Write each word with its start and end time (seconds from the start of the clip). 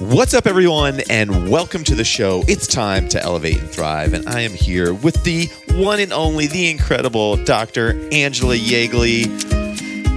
What's 0.00 0.34
up, 0.34 0.48
everyone, 0.48 1.02
and 1.08 1.48
welcome 1.48 1.84
to 1.84 1.94
the 1.94 2.02
show. 2.02 2.42
It's 2.48 2.66
time 2.66 3.08
to 3.10 3.22
elevate 3.22 3.58
and 3.60 3.70
thrive, 3.70 4.12
and 4.12 4.28
I 4.28 4.40
am 4.40 4.52
here 4.52 4.92
with 4.92 5.22
the 5.22 5.46
one 5.70 6.00
and 6.00 6.12
only, 6.12 6.48
the 6.48 6.68
incredible 6.68 7.36
Dr. 7.36 8.08
Angela 8.10 8.56
Yeagley. 8.56 9.26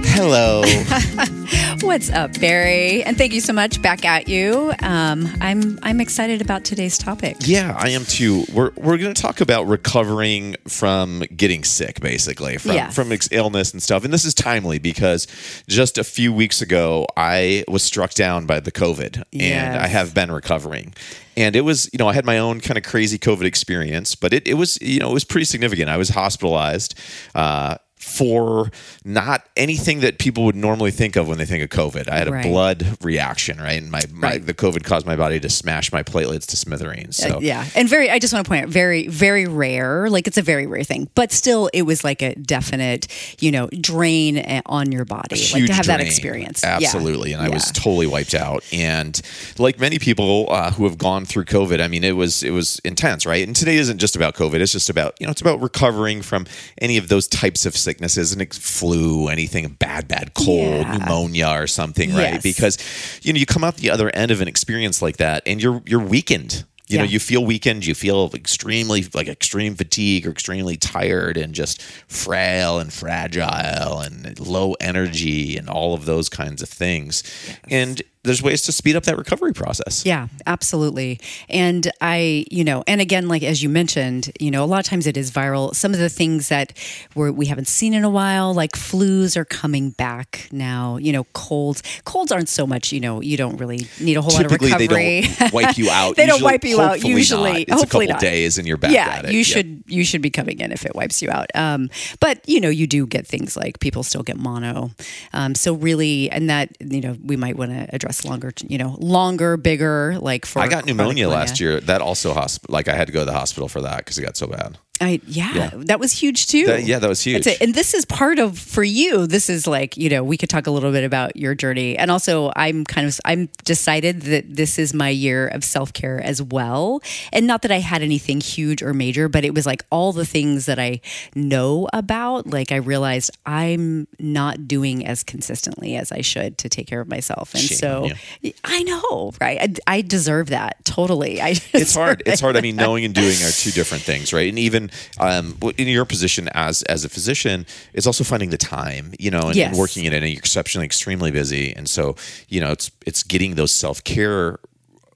Hello. 0.04 0.62
What's 1.80 2.10
up, 2.10 2.38
Barry? 2.40 3.02
And 3.04 3.16
thank 3.16 3.32
you 3.32 3.40
so 3.40 3.52
much. 3.52 3.80
Back 3.80 4.04
at 4.04 4.28
you. 4.28 4.72
Um, 4.82 5.28
I'm 5.40 5.78
I'm 5.82 6.00
excited 6.00 6.42
about 6.42 6.64
today's 6.64 6.98
topic. 6.98 7.36
Yeah, 7.40 7.74
I 7.78 7.90
am 7.90 8.04
too. 8.04 8.44
We're 8.52 8.72
we're 8.76 8.98
going 8.98 9.14
to 9.14 9.20
talk 9.22 9.40
about 9.40 9.64
recovering 9.64 10.56
from 10.66 11.20
getting 11.34 11.64
sick, 11.64 12.00
basically 12.00 12.58
from 12.58 12.72
Yes. 12.72 12.94
from 12.94 13.12
illness 13.30 13.72
and 13.72 13.82
stuff. 13.82 14.04
And 14.04 14.12
this 14.12 14.24
is 14.24 14.34
timely 14.34 14.78
because 14.78 15.26
just 15.68 15.98
a 15.98 16.04
few 16.04 16.32
weeks 16.32 16.60
ago, 16.60 17.06
I 17.16 17.64
was 17.68 17.82
struck 17.82 18.12
down 18.12 18.44
by 18.44 18.60
the 18.60 18.72
COVID, 18.72 19.22
and 19.32 19.76
I 19.78 19.86
have 19.86 20.12
been 20.14 20.30
recovering. 20.30 20.94
And 21.36 21.54
it 21.54 21.60
was, 21.60 21.88
you 21.92 21.98
know, 21.98 22.08
I 22.08 22.14
had 22.14 22.24
my 22.24 22.38
own 22.38 22.60
kind 22.60 22.76
of 22.76 22.82
crazy 22.82 23.16
COVID 23.18 23.44
experience, 23.44 24.16
but 24.16 24.32
it, 24.32 24.48
it 24.48 24.54
was, 24.54 24.80
you 24.82 24.98
know, 24.98 25.10
it 25.10 25.14
was 25.14 25.24
pretty 25.24 25.44
significant. 25.44 25.88
I 25.88 25.96
was 25.96 26.08
hospitalized. 26.08 26.98
Uh, 27.34 27.76
for 28.08 28.70
not 29.04 29.44
anything 29.56 30.00
that 30.00 30.18
people 30.18 30.44
would 30.44 30.56
normally 30.56 30.90
think 30.90 31.16
of 31.16 31.28
when 31.28 31.38
they 31.38 31.44
think 31.44 31.62
of 31.62 31.70
COVID. 31.70 32.08
I 32.08 32.18
had 32.18 32.28
a 32.28 32.32
Right. 32.32 32.44
blood 32.44 32.98
reaction, 33.02 33.58
right? 33.58 33.80
And 33.80 33.90
my, 33.90 34.00
my 34.12 34.28
Right. 34.28 34.46
the 34.46 34.54
COVID 34.54 34.84
caused 34.84 35.06
my 35.06 35.16
body 35.16 35.38
to 35.40 35.48
smash 35.48 35.92
my 35.92 36.02
platelets 36.02 36.46
to 36.46 36.56
smithereens. 36.56 37.16
So 37.16 37.36
Uh, 37.36 37.40
yeah, 37.40 37.64
and 37.74 37.88
very. 37.88 38.10
I 38.10 38.18
just 38.18 38.32
want 38.32 38.44
to 38.44 38.48
point 38.48 38.64
out, 38.64 38.68
very, 38.70 39.06
very 39.08 39.46
rare. 39.46 40.08
Like 40.10 40.26
it's 40.26 40.38
a 40.38 40.42
very 40.42 40.66
rare 40.66 40.84
thing, 40.84 41.08
but 41.14 41.32
still, 41.32 41.68
it 41.72 41.82
was 41.82 42.04
like 42.04 42.22
a 42.22 42.34
definite, 42.34 43.06
you 43.40 43.50
know, 43.50 43.68
drain 43.80 44.38
uh, 44.38 44.62
on 44.66 44.90
your 44.92 45.04
body. 45.04 45.36
like 45.52 45.66
to 45.66 45.72
have 45.72 45.86
that 45.86 45.96
drain. 45.98 46.06
experience. 46.06 46.60
Yeah. 46.62 46.76
Absolutely. 46.82 47.32
And 47.32 47.42
I 47.42 47.48
was 47.48 47.70
totally 47.72 48.06
wiped 48.06 48.34
out. 48.34 48.64
And 48.72 49.20
like 49.58 49.78
many 49.78 49.98
people 49.98 50.46
uh, 50.50 50.70
who 50.72 50.84
have 50.84 50.98
gone 50.98 51.24
through 51.26 51.44
COVID, 51.44 51.80
I 51.80 51.88
mean, 51.88 52.04
it 52.04 52.16
was 52.16 52.42
it 52.42 52.50
was 52.50 52.80
intense, 52.84 53.26
right? 53.26 53.46
And 53.46 53.54
today 53.56 53.76
isn't 53.76 53.98
just 53.98 54.16
about 54.16 54.34
COVID. 54.34 54.60
It's 54.60 54.72
just 54.72 54.90
about 54.90 55.14
you 55.20 55.26
know 55.26 55.30
it's 55.32 55.40
about 55.40 55.60
recovering 55.60 56.22
from 56.22 56.46
any 56.80 56.96
of 56.96 57.08
those 57.08 57.26
types 57.28 57.66
of 57.66 57.76
sicknesses, 57.98 58.32
and 58.32 58.40
it's 58.40 58.56
flu, 58.56 59.28
anything 59.28 59.66
bad, 59.68 60.06
bad 60.08 60.32
cold, 60.34 60.86
Yeah. 60.86 60.98
pneumonia, 60.98 61.48
or 61.48 61.66
something, 61.66 62.14
right? 62.14 62.40
Because 62.42 62.78
you 63.22 63.32
know 63.32 63.38
you 63.38 63.46
come 63.46 63.64
out 63.64 63.76
the 63.76 63.90
other 63.90 64.10
end 64.14 64.30
of 64.30 64.40
an 64.40 64.46
experience 64.48 65.02
like 65.02 65.16
that, 65.16 65.42
and 65.46 65.60
you're 65.62 65.82
you're 65.84 66.00
weakened. 66.00 66.64
You 66.90 66.96
know, 66.96 67.04
you 67.04 67.18
feel 67.20 67.44
weakened, 67.44 67.84
you 67.84 67.94
feel 67.94 68.30
extremely 68.32 69.06
like 69.12 69.28
extreme 69.28 69.74
fatigue 69.74 70.26
or 70.26 70.30
extremely 70.30 70.78
tired 70.78 71.36
and 71.36 71.54
just 71.54 71.82
frail 71.82 72.78
and 72.78 72.90
fragile 72.90 74.00
and 74.00 74.40
low 74.40 74.72
energy 74.80 75.58
and 75.58 75.68
all 75.68 75.92
of 75.92 76.06
those 76.06 76.30
kinds 76.30 76.62
of 76.62 76.70
things. 76.70 77.22
And 77.68 78.00
there's 78.24 78.42
ways 78.42 78.62
to 78.62 78.72
speed 78.72 78.96
up 78.96 79.04
that 79.04 79.16
recovery 79.16 79.52
process. 79.52 80.04
Yeah, 80.04 80.28
absolutely. 80.46 81.20
And 81.48 81.90
I, 82.00 82.44
you 82.50 82.64
know, 82.64 82.82
and 82.86 83.00
again, 83.00 83.28
like 83.28 83.42
as 83.42 83.62
you 83.62 83.68
mentioned, 83.68 84.32
you 84.40 84.50
know, 84.50 84.64
a 84.64 84.66
lot 84.66 84.80
of 84.80 84.86
times 84.86 85.06
it 85.06 85.16
is 85.16 85.30
viral. 85.30 85.74
Some 85.74 85.92
of 85.94 85.98
the 86.00 86.08
things 86.08 86.48
that 86.48 86.72
we're, 87.14 87.30
we 87.30 87.46
haven't 87.46 87.68
seen 87.68 87.94
in 87.94 88.04
a 88.04 88.10
while, 88.10 88.52
like 88.52 88.72
flus, 88.72 89.36
are 89.36 89.44
coming 89.44 89.90
back 89.90 90.48
now. 90.52 90.96
You 90.96 91.12
know, 91.12 91.24
colds. 91.32 91.82
Colds 92.04 92.32
aren't 92.32 92.48
so 92.48 92.66
much. 92.66 92.92
You 92.92 93.00
know, 93.00 93.20
you 93.22 93.36
don't 93.36 93.56
really 93.56 93.86
need 94.00 94.16
a 94.16 94.22
whole 94.22 94.30
Typically, 94.30 94.70
lot 94.70 94.80
of 94.80 94.88
recovery. 94.88 95.20
they 95.22 95.34
don't 95.38 95.52
wipe 95.52 95.78
you 95.78 95.90
out. 95.90 96.16
they 96.16 96.26
don't 96.26 96.34
Usually- 96.36 96.44
wipe 96.52 96.64
you 96.64 96.80
out. 96.80 96.90
hopefully 96.92 97.12
Usually, 97.14 97.50
not. 97.52 97.60
It's 97.60 97.72
hopefully 97.72 98.04
a 98.06 98.08
couple 98.08 98.26
not. 98.26 98.32
days 98.32 98.58
and 98.58 98.66
you're 98.66 98.76
back 98.76 98.90
yeah, 98.92 99.08
at 99.08 99.24
it. 99.26 99.32
you 99.32 99.38
Yep. 99.38 99.46
should 99.46 99.82
you 99.86 100.04
should 100.04 100.22
be 100.22 100.30
coming 100.30 100.58
in 100.60 100.72
if 100.72 100.84
it 100.84 100.94
wipes 100.94 101.22
you 101.22 101.30
out. 101.30 101.46
Um, 101.54 101.88
but 102.20 102.40
you 102.48 102.60
know, 102.60 102.68
you 102.68 102.86
do 102.86 103.06
get 103.06 103.26
things 103.26 103.56
like 103.56 103.78
people 103.80 104.02
still 104.02 104.22
get 104.22 104.36
mono. 104.36 104.90
Um, 105.32 105.54
so 105.54 105.74
really, 105.74 106.30
and 106.30 106.50
that 106.50 106.76
you 106.80 107.00
know, 107.00 107.16
we 107.22 107.36
might 107.36 107.56
want 107.56 107.70
to 107.70 107.86
address 107.94 108.07
longer. 108.24 108.52
You 108.66 108.78
know, 108.78 108.96
longer, 108.98 109.56
bigger. 109.56 110.18
Like 110.18 110.46
for 110.46 110.60
I 110.60 110.68
got 110.68 110.86
pneumonia 110.86 111.28
last 111.28 111.60
year. 111.60 111.80
That 111.80 112.00
also 112.00 112.34
hosp- 112.34 112.68
like 112.68 112.88
I 112.88 112.94
had 112.94 113.06
to 113.06 113.12
go 113.12 113.20
to 113.20 113.26
the 113.26 113.32
hospital 113.32 113.68
for 113.68 113.82
that 113.82 113.98
because 113.98 114.18
it 114.18 114.22
got 114.22 114.36
so 114.36 114.46
bad. 114.46 114.78
I 115.00 115.20
yeah, 115.26 115.54
Yeah. 115.54 115.70
that 115.74 116.00
was 116.00 116.12
huge 116.12 116.46
too. 116.46 116.66
That- 116.66 116.84
yeah, 116.84 116.98
that 116.98 117.08
was 117.08 117.22
huge. 117.22 117.46
And 117.60 117.74
this 117.74 117.94
is 117.94 118.04
part 118.04 118.38
of 118.38 118.58
for 118.58 118.82
you. 118.82 119.26
This 119.26 119.48
is 119.50 119.66
like 119.66 119.96
you 119.96 120.08
know 120.08 120.24
we 120.24 120.36
could 120.36 120.48
talk 120.50 120.66
a 120.66 120.70
little 120.70 120.92
bit 120.92 121.04
about 121.04 121.36
your 121.36 121.54
journey, 121.54 121.96
and 121.96 122.10
also 122.10 122.52
I'm 122.56 122.84
kind 122.84 123.06
of 123.06 123.18
I'm 123.24 123.48
decided 123.64 124.22
that 124.22 124.54
this 124.56 124.78
is 124.78 124.94
my 124.94 125.08
year 125.08 125.48
of 125.48 125.64
self 125.64 125.92
care 125.92 126.20
as 126.20 126.42
well, 126.42 127.00
and 127.32 127.46
not 127.46 127.62
that 127.62 127.70
I 127.70 127.78
had 127.78 128.02
anything 128.02 128.40
huge 128.40 128.82
or 128.82 128.92
major, 128.94 129.28
but 129.28 129.44
it 129.44 129.54
was 129.54 129.66
like 129.66 129.84
all 129.90 130.12
the 130.12 130.26
things 130.26 130.66
that 130.66 130.78
I 130.78 131.00
know 131.34 131.88
about. 131.92 132.46
Like 132.46 132.72
I 132.72 132.76
realized 132.76 133.30
I'm 133.46 134.06
not 134.18 134.66
doing 134.68 135.06
as 135.06 135.22
consistently 135.22 135.96
as 135.96 136.10
I 136.12 136.20
should 136.22 136.58
to 136.58 136.68
take 136.68 136.86
care 136.86 137.00
of 137.00 137.08
myself, 137.08 137.54
and 137.54 137.62
Shame 137.62 137.78
so 137.78 138.04
on 138.04 138.52
I 138.64 138.82
know, 138.82 139.32
right? 139.40 139.78
I, 139.86 139.96
I 139.98 140.00
deserve 140.02 140.48
that 140.50 140.84
totally. 140.84 141.40
I 141.40 141.56
it's 141.72 141.94
hard. 141.94 142.22
It's 142.26 142.40
hard. 142.40 142.56
I 142.56 142.60
mean, 142.60 142.76
knowing 142.76 143.04
and 143.04 143.14
doing 143.14 143.36
are 143.42 143.50
two 143.50 143.70
different 143.70 144.02
things, 144.04 144.32
right? 144.32 144.48
And 144.48 144.58
even 144.58 144.87
um, 145.18 145.56
in 145.76 145.88
your 145.88 146.04
position 146.04 146.48
as 146.54 146.82
as 146.84 147.04
a 147.04 147.08
physician, 147.08 147.66
it's 147.92 148.06
also 148.06 148.24
finding 148.24 148.50
the 148.50 148.58
time, 148.58 149.12
you 149.18 149.30
know, 149.30 149.42
and, 149.42 149.56
and 149.56 149.76
working 149.78 150.04
in 150.04 150.12
it. 150.12 150.22
And 150.22 150.28
you're 150.28 150.38
exceptionally, 150.38 150.84
extremely 150.84 151.30
busy, 151.30 151.74
and 151.74 151.88
so 151.88 152.16
you 152.48 152.60
know, 152.60 152.72
it's 152.72 152.90
it's 153.06 153.22
getting 153.22 153.54
those 153.54 153.72
self 153.72 154.02
care 154.04 154.58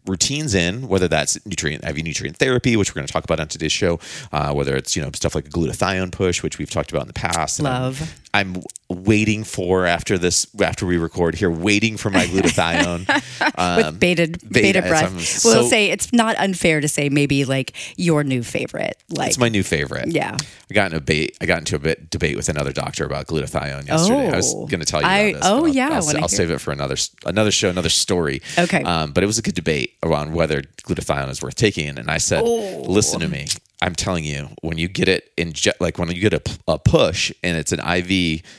routines 0.06 0.55
in 0.55 0.88
whether 0.88 1.06
that's 1.06 1.44
nutrient 1.47 1.84
IV 1.84 2.03
nutrient 2.03 2.37
therapy 2.37 2.77
which 2.77 2.91
we're 2.91 2.94
going 2.99 3.06
to 3.06 3.12
talk 3.12 3.22
about 3.22 3.38
on 3.38 3.47
today's 3.47 3.71
show 3.71 4.00
uh, 4.32 4.53
whether 4.53 4.75
it's 4.75 4.97
you 4.97 5.03
know 5.03 5.09
stuff 5.15 5.34
like 5.34 5.47
a 5.47 5.50
glutathione 5.50 6.11
push 6.11 6.43
which 6.43 6.59
we've 6.59 6.71
talked 6.71 6.91
about 6.91 7.03
in 7.03 7.06
the 7.06 7.12
past 7.12 7.61
And 7.61 7.66
Love. 7.66 8.21
I'm, 8.34 8.62
waiting 8.93 9.43
for 9.43 9.87
after 9.87 10.19
this 10.19 10.47
after 10.60 10.84
we 10.84 10.98
record 10.98 11.34
here 11.34 11.50
waiting 11.50 11.97
for 11.97 12.10
my 12.10 12.26
glutathione 12.26 13.09
with 13.88 13.98
bated 14.00 14.38
beta, 14.50 14.81
as 14.84 14.88
breath. 14.88 15.04
I'm 15.47 15.50
we'll 15.50 15.69
say 15.69 15.91
it's 15.91 16.12
not 16.12 16.37
unfair 16.37 16.81
to 16.81 16.88
say 16.88 17.09
maybe 17.09 17.44
like 17.44 17.72
your 17.97 18.22
new 18.22 18.43
favorite. 18.43 18.97
Like 19.09 19.28
It's 19.28 19.38
my 19.38 19.48
new 19.48 19.62
favorite. 19.62 20.09
Yeah. 20.09 20.37
I 20.70 20.75
got 20.75 20.91
in 20.91 20.97
a 20.97 21.00
debate. 21.00 21.37
I 21.41 21.47
got 21.47 21.59
into 21.59 21.76
a 21.76 21.78
bit 21.78 22.10
debate 22.10 22.37
with 22.37 22.48
another 22.50 22.72
doctor 22.72 23.04
about 23.06 23.26
glutathione 23.26 23.88
yesterday. 23.88 24.28
I 24.31 24.37
was 24.37 24.54
Oh. 24.54 24.66
going 24.66 24.81
to 24.81 24.87
tell 24.87 25.00
you 25.00 25.06
I- 25.06 25.32
this. 25.32 25.43
oh, 25.43 25.56
I'll- 25.64 25.69
yeah, 25.69 25.88
I'll, 25.93 26.16
I'll 26.22 26.28
save 26.28 26.50
it 26.50 26.59
for 26.60 26.72
another 26.72 26.97
another 27.25 27.50
show, 27.50 27.70
another 27.70 27.88
story. 27.88 28.43
Okay. 28.59 28.82
Um, 28.82 29.12
but 29.12 29.22
it 29.25 29.26
was 29.26 29.38
a 29.38 29.43
good 29.43 29.54
debate 29.54 29.94
around 30.03 30.34
whether 30.34 30.60
glutathione 30.87 31.31
is 31.31 31.41
worth 31.43 31.54
taking, 31.54 31.99
and 31.99 32.10
I 32.10 32.19
said, 32.19 32.43
Oh. 32.44 32.82
"Listen 32.87 33.20
to 33.20 33.28
me. 33.28 33.47
I'm 33.81 33.97
telling 33.97 34.22
you, 34.22 34.49
when 34.60 34.78
you 34.78 34.87
get 34.87 35.09
it 35.09 35.32
in, 35.37 35.54
like 35.81 35.99
when 35.99 36.09
you 36.12 36.20
get 36.20 36.32
a, 36.34 36.43
a 36.69 36.78
push 36.78 37.32
and 37.43 37.56
it's 37.56 37.72
an 37.72 37.81
IV 37.81 38.10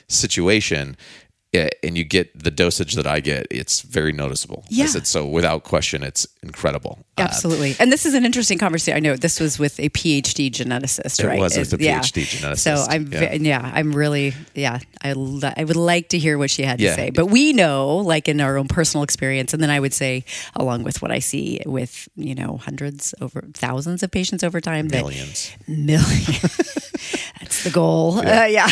situation." 0.08 0.96
And 1.54 1.98
you 1.98 2.04
get 2.04 2.38
the 2.44 2.50
dosage 2.52 2.94
that 2.96 3.06
I 3.06 3.20
get, 3.20 3.46
it's 3.52 3.82
very 3.82 4.12
noticeable. 4.12 4.64
I 4.66 4.68
Yeah. 4.72 4.86
said, 4.88 5.06
so 5.08 5.26
without 5.26 5.64
question, 5.64 6.04
it's 6.04 6.26
incredible. 6.42 6.98
Uh, 7.18 7.22
Absolutely. 7.22 7.76
and 7.80 7.92
this 7.92 8.06
is 8.08 8.16
an 8.16 8.26
interesting 8.26 8.58
conversation. 8.58 8.98
I 8.98 9.00
know 9.00 9.16
this 9.16 9.40
was 9.40 9.60
with 9.60 9.80
a 9.80 9.90
PhD 9.90 10.50
geneticist, 10.50 11.20
right? 11.24 11.26
It 11.26 11.28
right? 11.28 11.40
was 11.40 11.58
with 11.58 11.74
a 11.74 11.84
yeah. 11.84 12.00
PhD 12.00 12.24
geneticist, 12.24 12.58
So 12.60 12.74
I'm, 12.90 13.12
yeah. 13.12 13.22
yeah. 13.22 13.34
yeah, 13.36 13.72
I'm 13.74 13.94
really, 13.96 14.34
yeah, 14.56 14.80
I, 15.04 15.14
li- 15.14 15.54
I 15.56 15.64
would 15.64 15.76
like 15.76 16.10
to 16.10 16.18
hear 16.18 16.38
what 16.40 16.50
she 16.50 16.64
had 16.64 16.80
to 16.80 16.94
say. 16.94 17.12
But 17.12 17.28
we 17.28 17.54
know, 17.54 17.98
like 17.98 18.28
in 18.28 18.42
our 18.42 18.58
own 18.58 18.68
personal 18.68 19.04
experience, 19.04 19.54
and 19.54 19.62
then 19.62 19.70
I 19.70 19.80
would 19.80 19.94
say, 19.94 20.26
along 20.56 20.84
with 20.84 21.02
what 21.04 21.12
I 21.12 21.20
see 21.20 21.62
with, 21.68 22.10
you 22.16 22.34
know, 22.36 22.58
hundreds 22.58 23.14
over 23.22 23.44
thousands 23.54 24.02
of 24.02 24.10
patients 24.10 24.44
over 24.44 24.60
time, 24.60 24.90
that 24.90 25.04
millions. 25.04 25.52
million. 25.68 26.00
That's 27.40 27.64
the 27.66 27.72
goal. 27.72 28.18
Uh, 28.20 28.46
yeah. 28.46 28.70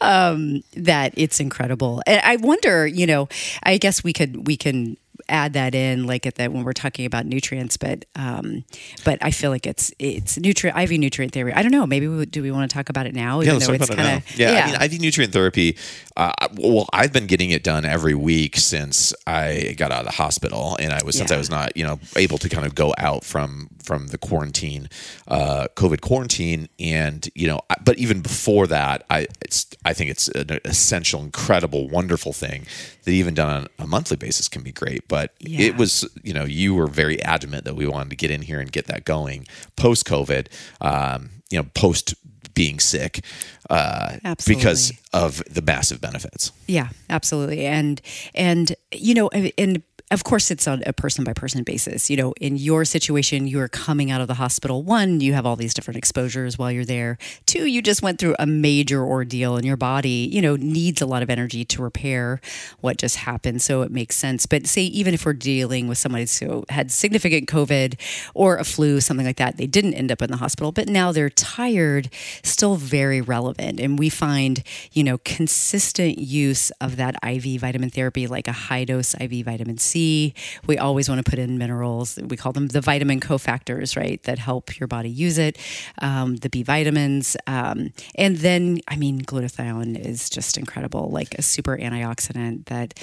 um, 0.00 0.62
that 0.76 1.14
it's 1.24 1.40
incredible. 1.40 2.02
And 2.06 2.20
I 2.22 2.36
wonder, 2.36 2.86
you 2.86 3.06
know, 3.06 3.28
I 3.62 3.78
guess 3.78 4.04
we 4.04 4.12
could 4.12 4.46
we 4.46 4.56
can 4.56 4.96
add 5.28 5.54
that 5.54 5.74
in 5.74 6.06
like 6.06 6.26
at 6.26 6.34
that 6.34 6.52
when 6.52 6.64
we're 6.64 6.72
talking 6.72 7.06
about 7.06 7.24
nutrients 7.24 7.76
but 7.78 8.04
um 8.14 8.64
but 9.04 9.16
i 9.22 9.30
feel 9.30 9.50
like 9.50 9.66
it's 9.66 9.92
it's 9.98 10.38
nutrient 10.38 10.76
iv 10.76 10.90
nutrient 10.98 11.32
theory 11.32 11.52
i 11.54 11.62
don't 11.62 11.70
know 11.70 11.86
maybe 11.86 12.06
we, 12.06 12.26
do 12.26 12.42
we 12.42 12.50
want 12.50 12.68
to 12.68 12.74
talk 12.74 12.90
about 12.90 13.06
it 13.06 13.14
now 13.14 13.40
Yeah, 13.40 13.52
let's 13.54 13.66
talk 13.66 13.76
it's 13.76 13.84
about 13.86 13.98
it 13.98 14.02
now. 14.02 14.16
of 14.16 14.38
Yeah, 14.38 14.74
I 14.76 14.86
mean, 14.86 14.92
IV 14.92 15.00
nutrient 15.00 15.32
therapy. 15.32 15.78
Uh, 16.16 16.32
well, 16.56 16.88
I've 16.92 17.12
been 17.12 17.26
getting 17.26 17.50
it 17.50 17.62
done 17.62 17.84
every 17.84 18.14
week 18.14 18.56
since 18.56 19.14
I 19.26 19.74
got 19.78 19.90
out 19.90 20.00
of 20.00 20.06
the 20.06 20.12
hospital, 20.12 20.76
and 20.78 20.92
I 20.92 21.00
was 21.04 21.16
since 21.16 21.32
I 21.32 21.38
was 21.38 21.50
not, 21.50 21.76
you 21.76 21.84
know, 21.84 21.98
able 22.16 22.38
to 22.38 22.48
kind 22.48 22.66
of 22.66 22.74
go 22.74 22.94
out 22.98 23.24
from 23.24 23.68
from 23.84 24.08
the 24.08 24.18
quarantine, 24.18 24.88
uh, 25.28 25.68
COVID 25.76 26.00
quarantine, 26.00 26.68
and 26.80 27.28
you 27.34 27.46
know, 27.46 27.60
I- 27.70 27.76
but 27.84 27.98
even 27.98 28.20
before 28.22 28.66
that, 28.68 29.04
I 29.10 29.26
it's 29.42 29.66
I 29.84 29.92
think 29.92 30.10
it's 30.10 30.28
an 30.28 30.58
essential, 30.64 31.22
incredible, 31.22 31.88
wonderful 31.88 32.32
thing 32.32 32.66
that 33.04 33.10
even 33.12 33.34
done 33.34 33.50
on 33.50 33.68
a 33.78 33.86
monthly 33.86 34.16
basis 34.16 34.48
can 34.48 34.62
be 34.62 34.72
great. 34.72 35.06
But 35.08 35.34
Yeah. 35.40 35.60
it 35.68 35.76
was, 35.76 36.08
you 36.22 36.32
know, 36.32 36.44
you 36.44 36.74
were 36.74 36.86
very 36.86 37.22
adamant 37.22 37.64
that 37.66 37.76
we 37.76 37.86
wanted 37.86 38.10
to 38.10 38.16
get 38.16 38.30
in 38.30 38.42
here 38.42 38.60
and 38.60 38.72
get 38.72 38.86
that 38.86 39.04
going 39.04 39.46
post 39.76 40.06
COVID, 40.06 40.46
um, 40.80 41.30
you 41.50 41.58
know, 41.58 41.66
post 41.74 42.14
being 42.54 42.78
sick, 42.78 43.24
uh, 43.68 44.16
because 44.46 44.92
of 45.12 45.42
the 45.50 45.60
massive 45.62 46.00
benefits. 46.00 46.52
Yeah, 46.68 46.88
absolutely. 47.10 47.66
And 47.66 48.00
and 48.34 48.74
you 48.92 49.12
know, 49.14 49.28
and 49.58 49.82
of 50.10 50.22
course, 50.22 50.50
it's 50.50 50.68
on 50.68 50.82
a 50.84 50.92
person 50.92 51.24
by 51.24 51.32
person 51.32 51.62
basis. 51.62 52.10
You 52.10 52.18
know, 52.18 52.34
in 52.38 52.56
your 52.56 52.84
situation, 52.84 53.46
you're 53.46 53.68
coming 53.68 54.10
out 54.10 54.20
of 54.20 54.28
the 54.28 54.34
hospital. 54.34 54.82
One, 54.82 55.20
you 55.20 55.32
have 55.32 55.46
all 55.46 55.56
these 55.56 55.72
different 55.72 55.96
exposures 55.96 56.58
while 56.58 56.70
you're 56.70 56.84
there. 56.84 57.16
Two, 57.46 57.64
you 57.66 57.80
just 57.80 58.02
went 58.02 58.18
through 58.18 58.36
a 58.38 58.44
major 58.46 59.02
ordeal 59.02 59.56
and 59.56 59.64
your 59.64 59.78
body, 59.78 60.28
you 60.30 60.42
know, 60.42 60.56
needs 60.56 61.00
a 61.00 61.06
lot 61.06 61.22
of 61.22 61.30
energy 61.30 61.64
to 61.64 61.82
repair 61.82 62.42
what 62.80 62.98
just 62.98 63.16
happened. 63.16 63.62
So 63.62 63.80
it 63.80 63.90
makes 63.90 64.14
sense. 64.14 64.44
But 64.44 64.66
say, 64.66 64.82
even 64.82 65.14
if 65.14 65.24
we're 65.24 65.32
dealing 65.32 65.88
with 65.88 65.96
somebody 65.96 66.26
who 66.38 66.64
had 66.68 66.92
significant 66.92 67.48
COVID 67.48 67.98
or 68.34 68.58
a 68.58 68.64
flu, 68.64 69.00
something 69.00 69.26
like 69.26 69.38
that, 69.38 69.56
they 69.56 69.66
didn't 69.66 69.94
end 69.94 70.12
up 70.12 70.20
in 70.20 70.30
the 70.30 70.36
hospital, 70.36 70.70
but 70.70 70.86
now 70.86 71.12
they're 71.12 71.30
tired, 71.30 72.10
still 72.42 72.76
very 72.76 73.22
relevant. 73.22 73.80
And 73.80 73.98
we 73.98 74.10
find, 74.10 74.62
you 74.92 75.02
know, 75.02 75.16
consistent 75.24 76.18
use 76.18 76.70
of 76.72 76.96
that 76.96 77.16
IV 77.26 77.62
vitamin 77.62 77.88
therapy, 77.88 78.26
like 78.26 78.46
a 78.46 78.52
high 78.52 78.84
dose 78.84 79.14
IV 79.18 79.46
vitamin 79.46 79.78
C 79.78 79.93
we 79.94 80.78
always 80.78 81.08
want 81.08 81.24
to 81.24 81.28
put 81.28 81.38
in 81.38 81.58
minerals. 81.58 82.18
We 82.22 82.36
call 82.36 82.52
them 82.52 82.68
the 82.68 82.80
vitamin 82.80 83.20
cofactors, 83.20 83.96
right, 83.96 84.22
that 84.24 84.38
help 84.38 84.78
your 84.78 84.86
body 84.86 85.10
use 85.10 85.38
it, 85.38 85.58
um, 86.00 86.36
the 86.36 86.48
B 86.48 86.62
vitamins. 86.62 87.36
Um, 87.46 87.92
and 88.16 88.36
then, 88.38 88.80
I 88.88 88.96
mean, 88.96 89.22
glutathione 89.22 89.98
is 89.98 90.30
just 90.30 90.58
incredible, 90.58 91.10
like 91.10 91.34
a 91.34 91.42
super 91.42 91.76
antioxidant 91.76 92.66
that, 92.66 92.94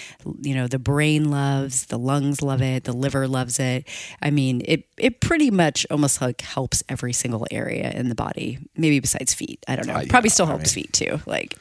you 0.42 0.56
know, 0.56 0.68
the 0.68 0.80
brain 0.80 1.32
loves, 1.32 1.86
the 1.86 2.00
lungs 2.00 2.42
love 2.42 2.62
it, 2.62 2.84
the 2.84 2.94
liver 2.94 3.28
loves 3.28 3.60
it. 3.60 3.88
I 4.22 4.32
mean, 4.32 4.62
it, 4.66 4.86
it 4.98 5.22
pretty 5.22 5.52
much 5.52 5.86
almost 5.90 6.22
like 6.22 6.42
helps 6.42 6.84
every 6.90 7.14
single 7.14 7.48
area 7.52 7.92
in 7.92 8.10
the 8.10 8.16
body, 8.16 8.60
maybe 8.76 9.00
besides 9.00 9.34
feet. 9.34 9.64
I 9.68 9.76
don't 9.76 9.88
know. 9.88 9.96
Uh, 9.96 10.02
yeah, 10.02 10.10
Probably 10.10 10.30
still 10.30 10.46
helps 10.46 10.74
I 10.74 10.76
mean, 10.76 10.86
feet 10.86 10.94
too. 10.94 11.22
Like, 11.26 11.58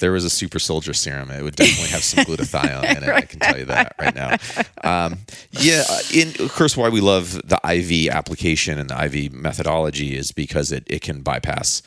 there 0.00 0.12
was 0.12 0.24
a 0.24 0.30
super 0.30 0.58
soldier 0.58 0.92
serum, 0.92 1.30
it 1.30 1.42
would 1.42 1.56
definitely 1.56 1.90
have 1.90 2.02
some 2.02 2.24
glutathione 2.24 2.96
in 2.96 3.02
it. 3.02 3.08
I 3.08 3.20
can 3.22 3.38
tell 3.38 3.58
you 3.58 3.66
that 3.66 3.94
right 3.98 4.14
now. 4.14 4.36
Um, 4.82 5.18
yeah, 5.52 5.84
in, 6.12 6.28
of 6.40 6.52
course, 6.52 6.76
why 6.76 6.88
we 6.88 7.00
love 7.00 7.34
the 7.44 7.60
IV 7.62 8.10
application 8.10 8.78
and 8.78 8.90
the 8.90 9.04
IV 9.04 9.32
methodology 9.32 10.16
is 10.16 10.32
because 10.32 10.72
it, 10.72 10.84
it 10.86 11.02
can 11.02 11.22
bypass 11.22 11.82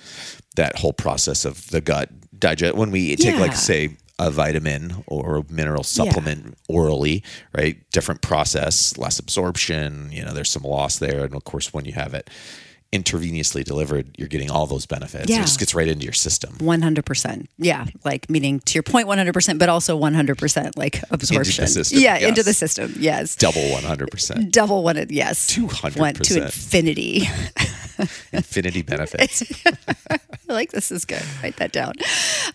that 0.56 0.78
whole 0.78 0.94
process 0.94 1.44
of 1.46 1.70
the 1.72 1.82
gut 1.82 2.10
digest. 2.40 2.76
When 2.76 2.92
we 2.92 3.16
take, 3.16 3.36
yeah. 3.36 3.42
like, 3.42 3.56
say, 3.56 3.98
a 4.20 4.30
vitamin 4.30 5.04
or 5.08 5.38
a 5.38 5.44
mineral 5.52 5.84
supplement 5.84 6.46
yeah. 6.46 6.76
orally, 6.76 7.24
right? 7.54 7.78
Different 7.92 8.22
process, 8.22 8.98
less 8.98 9.20
absorption. 9.20 10.12
You 10.12 10.24
know, 10.24 10.34
there's 10.34 10.52
some 10.52 10.64
loss 10.64 11.00
there, 11.00 11.26
and 11.26 11.36
of 11.36 11.44
course, 11.44 11.74
when 11.74 11.86
you 11.86 11.94
have 11.94 12.14
it 12.14 12.30
intravenously 12.94 13.64
delivered, 13.64 14.16
you're 14.18 14.28
getting 14.28 14.52
all 14.52 14.68
those 14.68 14.86
benefits. 14.86 15.30
Yeah. 15.30 15.40
It 15.40 15.42
just 15.42 15.60
gets 15.60 15.74
right 15.74 15.88
into 15.88 16.04
your 16.04 16.14
system. 16.14 16.54
100%. 16.58 17.48
Yeah. 17.58 17.86
Like, 18.06 18.30
meaning 18.30 18.60
to 18.62 18.76
your 18.76 18.84
point, 18.84 19.08
100%, 19.08 19.60
but 19.60 19.68
also 19.68 20.00
100% 20.00 20.78
like 20.78 21.02
absorption. 21.10 21.64
Into 21.64 21.74
system, 21.74 22.00
yeah. 22.00 22.18
Yes. 22.20 22.30
Into 22.30 22.44
the 22.44 22.54
system. 22.54 22.94
Yes. 22.98 23.36
Double 23.36 23.62
100%. 23.62 24.52
Double 24.52 24.84
one. 24.84 25.06
Yes. 25.10 25.52
200%. 25.56 26.00
One, 26.00 26.14
to 26.14 26.44
infinity. 26.44 27.28
infinity 28.32 28.82
benefits. 28.82 29.44
I 30.10 30.20
like 30.48 30.72
this 30.72 30.92
is 30.92 31.06
good. 31.06 31.24
Write 31.42 31.58
that 31.58 31.72
down. 31.72 31.94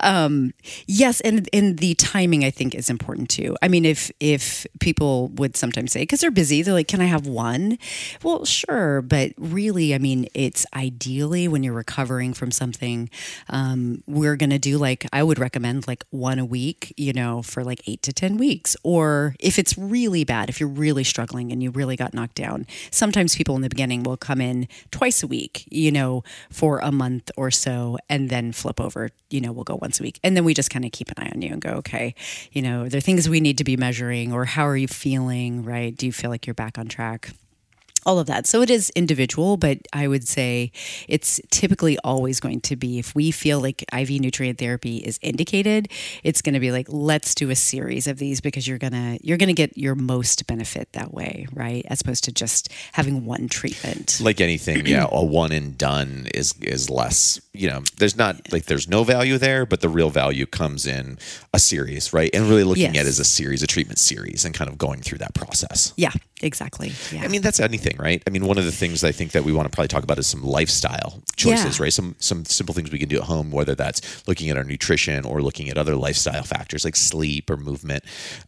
Um, 0.01 0.53
yes, 0.87 1.21
and 1.21 1.49
and 1.53 1.79
the 1.79 1.95
timing 1.95 2.45
I 2.45 2.51
think 2.51 2.75
is 2.75 2.91
important 2.91 3.31
too. 3.31 3.57
I 3.63 3.69
mean, 3.69 3.85
if 3.85 4.11
if 4.21 4.67
people 4.81 5.29
would 5.29 5.57
sometimes 5.57 5.93
say 5.93 6.01
because 6.01 6.21
they're 6.21 6.31
busy, 6.31 6.63
they're 6.63 6.75
like, 6.75 6.89
"Can 6.89 7.01
I 7.01 7.07
have 7.07 7.27
one?" 7.27 7.79
Well, 8.23 8.45
sure, 8.45 9.03
but 9.03 9.33
really, 9.39 9.95
I 9.95 9.99
mean, 9.99 10.28
it's 10.35 10.67
ideally 10.75 11.49
when 11.49 11.63
you're 11.63 11.75
recovering 11.75 12.35
from 12.35 12.51
something, 12.51 13.11
um, 13.49 14.03
we're 14.07 14.37
gonna 14.37 14.59
do 14.59 14.79
like 14.79 15.07
I 15.13 15.23
would 15.23 15.39
recommend 15.39 15.87
like 15.87 16.05
one 16.11 16.39
a 16.39 16.45
week, 16.45 16.93
you 16.97 17.13
know, 17.13 17.43
for 17.43 17.65
like 17.65 17.87
eight 17.89 18.03
to 18.03 18.13
ten 18.13 18.37
weeks, 18.37 18.77
or 18.83 19.35
if 19.41 19.59
it's 19.59 19.77
really 19.77 20.25
bad, 20.25 20.49
if 20.49 20.61
you're 20.61 20.69
really 20.69 21.05
struggling 21.05 21.53
and 21.53 21.63
you 21.63 21.71
really 21.71 21.97
got 21.97 22.15
knocked 22.15 22.37
down, 22.37 22.67
sometimes 22.91 23.37
people 23.37 23.57
in 23.57 23.63
the 23.63 23.69
beginning 23.69 24.03
will 24.03 24.17
come 24.17 24.41
in 24.41 24.69
twice 24.91 25.23
a 25.23 25.27
week, 25.27 25.65
you 25.71 25.91
know, 25.91 26.23
for 26.51 26.79
a 26.81 26.93
month 26.93 27.31
or 27.37 27.51
so, 27.51 27.99
and 28.09 28.31
then 28.31 28.53
flip 28.53 28.81
over. 28.81 29.11
You 29.31 29.41
know, 29.41 29.53
we'll 29.53 29.65
go 29.65 29.79
once 29.81 30.01
a 30.01 30.03
week. 30.03 30.19
And 30.25 30.37
then 30.37 30.45
we 30.45 30.55
just 30.55 30.71
kind 30.71 30.85
of 30.85 30.93
keep 30.93 31.11
an 31.11 31.25
eye 31.25 31.31
on 31.35 31.43
you 31.43 31.53
and 31.53 31.61
go, 31.61 31.71
okay, 31.73 32.15
you 32.53 32.63
know, 32.63 32.85
are 32.85 32.89
there 32.89 33.01
things 33.01 33.29
we 33.29 33.41
need 33.41 33.59
to 33.59 33.65
be 33.65 33.77
measuring 33.77 34.33
or 34.33 34.45
how 34.45 34.67
are 34.67 34.77
you 34.77 34.89
feeling, 34.89 35.65
right? 35.65 35.95
Do 35.97 36.07
you 36.07 36.13
feel 36.13 36.31
like 36.31 36.47
you're 36.47 36.55
back 36.55 36.79
on 36.79 36.89
track? 36.89 37.31
All 38.07 38.19
of 38.19 38.27
that. 38.27 38.47
So 38.47 38.63
it 38.63 38.71
is 38.71 38.91
individual, 38.91 39.57
but 39.57 39.79
I 39.93 40.09
would 40.09 40.27
say 40.27 40.73
it's 41.09 41.41
typically 41.51 41.99
always 42.05 42.41
going 42.41 42.61
to 42.63 42.77
be 42.77 42.99
if 42.99 43.15
we 43.15 43.31
feel 43.31 43.61
like 43.61 43.85
IV 43.93 44.21
nutrient 44.21 44.59
therapy 44.59 44.99
is 44.99 45.19
indicated, 45.23 45.89
it's 46.23 46.43
going 46.43 46.55
to 46.55 46.61
be 46.61 46.73
like 46.73 46.87
let's 46.89 47.35
do 47.35 47.51
a 47.51 47.55
series 47.57 48.07
of 48.07 48.19
these 48.19 48.41
because 48.41 48.67
you're 48.67 48.79
going 48.79 48.93
to 48.93 49.19
you're 49.23 49.37
going 49.37 49.49
to 49.49 49.55
get 49.55 49.77
your 49.77 49.95
most 49.95 50.47
benefit 50.47 50.93
that 50.93 51.13
way, 51.13 51.47
right? 51.53 51.85
As 51.89 52.01
opposed 52.01 52.25
to 52.25 52.33
just 52.33 52.73
having 52.93 53.25
one 53.25 53.49
treatment. 53.49 54.21
Like 54.21 54.41
anything, 54.41 54.87
yeah, 54.87 55.07
a 55.11 55.25
one 55.25 55.53
and 55.53 55.77
done 55.77 56.29
is 56.35 56.55
is 56.61 56.89
less, 56.89 57.41
you 57.53 57.69
know, 57.69 57.83
there's 57.99 58.17
not 58.17 58.53
like 58.53 58.67
there's 58.67 58.89
no 58.89 59.05
value 59.05 59.39
there, 59.39 59.67
but 59.67 59.81
the 59.81 59.89
real 59.89 60.11
value 60.11 60.47
comes 60.47 60.87
in 60.87 61.19
a 61.53 61.59
series, 61.59 62.13
right? 62.13 62.31
And 62.33 62.49
really 62.49 62.65
looking 62.65 62.95
yes. 62.95 62.97
at 62.97 63.07
it 63.07 63.09
as 63.09 63.19
a 63.19 63.25
series, 63.25 63.63
a 63.63 63.67
treatment 63.67 63.99
series 63.99 64.45
and 64.45 64.55
kind 64.55 64.71
of 64.71 64.79
going 64.79 65.01
through 65.01 65.19
that 65.19 65.35
process. 65.35 65.93
Yeah, 65.97 66.13
exactly. 66.43 66.93
Yeah. 67.13 67.23
I 67.23 67.29
mean, 67.29 67.43
that's 67.43 67.61
anything 67.61 67.88
right? 67.99 68.23
I 68.27 68.31
mean, 68.31 68.45
one 68.45 68.59
of 68.59 68.65
the 68.65 68.73
things 68.73 69.05
I 69.05 69.13
think 69.13 69.33
that 69.33 69.45
we 69.45 69.53
want 69.53 69.71
to 69.71 69.75
probably 69.75 69.89
talk 69.89 70.05
about 70.05 70.19
is 70.19 70.27
some 70.27 70.43
lifestyle 70.43 71.23
choices, 71.37 71.79
yeah. 71.79 71.85
right? 71.85 71.93
Some 71.93 72.17
some 72.19 72.45
simple 72.45 72.75
things 72.75 72.91
we 72.91 72.99
can 72.99 73.09
do 73.09 73.19
at 73.19 73.25
home, 73.25 73.51
whether 73.51 73.75
that's 73.75 74.27
looking 74.27 74.51
at 74.51 74.57
our 74.57 74.65
nutrition 74.65 75.25
or 75.25 75.41
looking 75.41 75.69
at 75.69 75.79
other 75.79 75.97
lifestyle 75.97 76.43
factors 76.43 76.85
like 76.85 76.97
sleep 76.97 77.49
or 77.51 77.57
movement. 77.57 78.05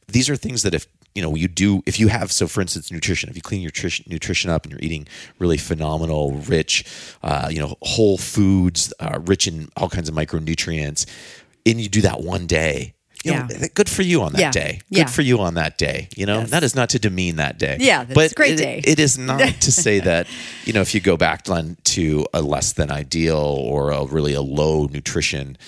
These 0.09 0.29
are 0.29 0.37
things 0.37 0.63
that 0.63 0.75
if 0.75 0.87
you 1.15 1.23
know 1.23 1.35
you 1.35 1.49
do 1.49 1.83
if 1.87 1.99
you 1.99 2.09
have 2.09 2.31
so 2.31 2.47
for 2.47 2.61
instance 2.61 2.93
nutrition 2.93 3.29
if 3.29 3.37
you 3.37 3.43
clean 3.43 3.61
your 3.61 3.69
nutrition, 3.69 4.05
nutrition 4.09 4.51
up 4.51 4.65
and 4.65 4.73
you're 4.73 4.81
eating 4.81 5.07
really 5.39 5.57
phenomenal 5.57 6.33
rich 6.33 6.85
uh, 7.23 7.49
you 7.51 7.59
know 7.59 7.77
whole 7.83 8.17
foods 8.17 8.93
uh, 9.01 9.19
rich 9.25 9.47
in 9.47 9.69
all 9.77 9.89
kinds 9.89 10.09
of 10.09 10.15
micronutrients 10.15 11.07
and 11.67 11.81
you 11.81 11.89
do 11.89 12.01
that 12.01 12.21
one 12.21 12.47
day 12.47 12.95
you 13.25 13.33
yeah. 13.33 13.47
Know, 13.47 13.67
good 13.75 13.89
for 13.89 14.03
you 14.03 14.23
on 14.23 14.33
that 14.33 14.41
yeah. 14.41 14.51
day. 14.51 14.81
Good 14.89 14.99
yeah. 14.99 15.07
for 15.07 15.23
you 15.23 15.41
on 15.41 15.55
that 15.55 15.77
day. 15.77 16.09
You 16.17 16.27
know, 16.27 16.41
yes. 16.41 16.51
that 16.51 16.63
is 16.63 16.75
not 16.75 16.91
to 16.91 16.99
demean 16.99 17.37
that 17.37 17.59
day. 17.59 17.77
Yeah, 17.79 18.05
but 18.05 18.33
a 18.33 18.35
great 18.35 18.55
it, 18.55 18.57
day. 18.63 18.81
it 18.85 18.99
is 18.99 19.19
not 19.19 19.41
to 19.61 19.73
say 19.73 20.01
that, 20.01 20.27
you 20.65 20.73
know, 20.73 20.81
if 20.81 20.95
you 20.95 21.01
go 21.01 21.17
back 21.17 21.45
then 21.45 21.77
to 21.85 22.27
a 22.33 22.41
less 22.41 22.73
than 22.73 22.91
ideal 22.91 23.37
or 23.37 23.91
a 23.91 24.05
really 24.07 24.33
a 24.33 24.43
low 24.43 24.87
nutrition 24.87 25.59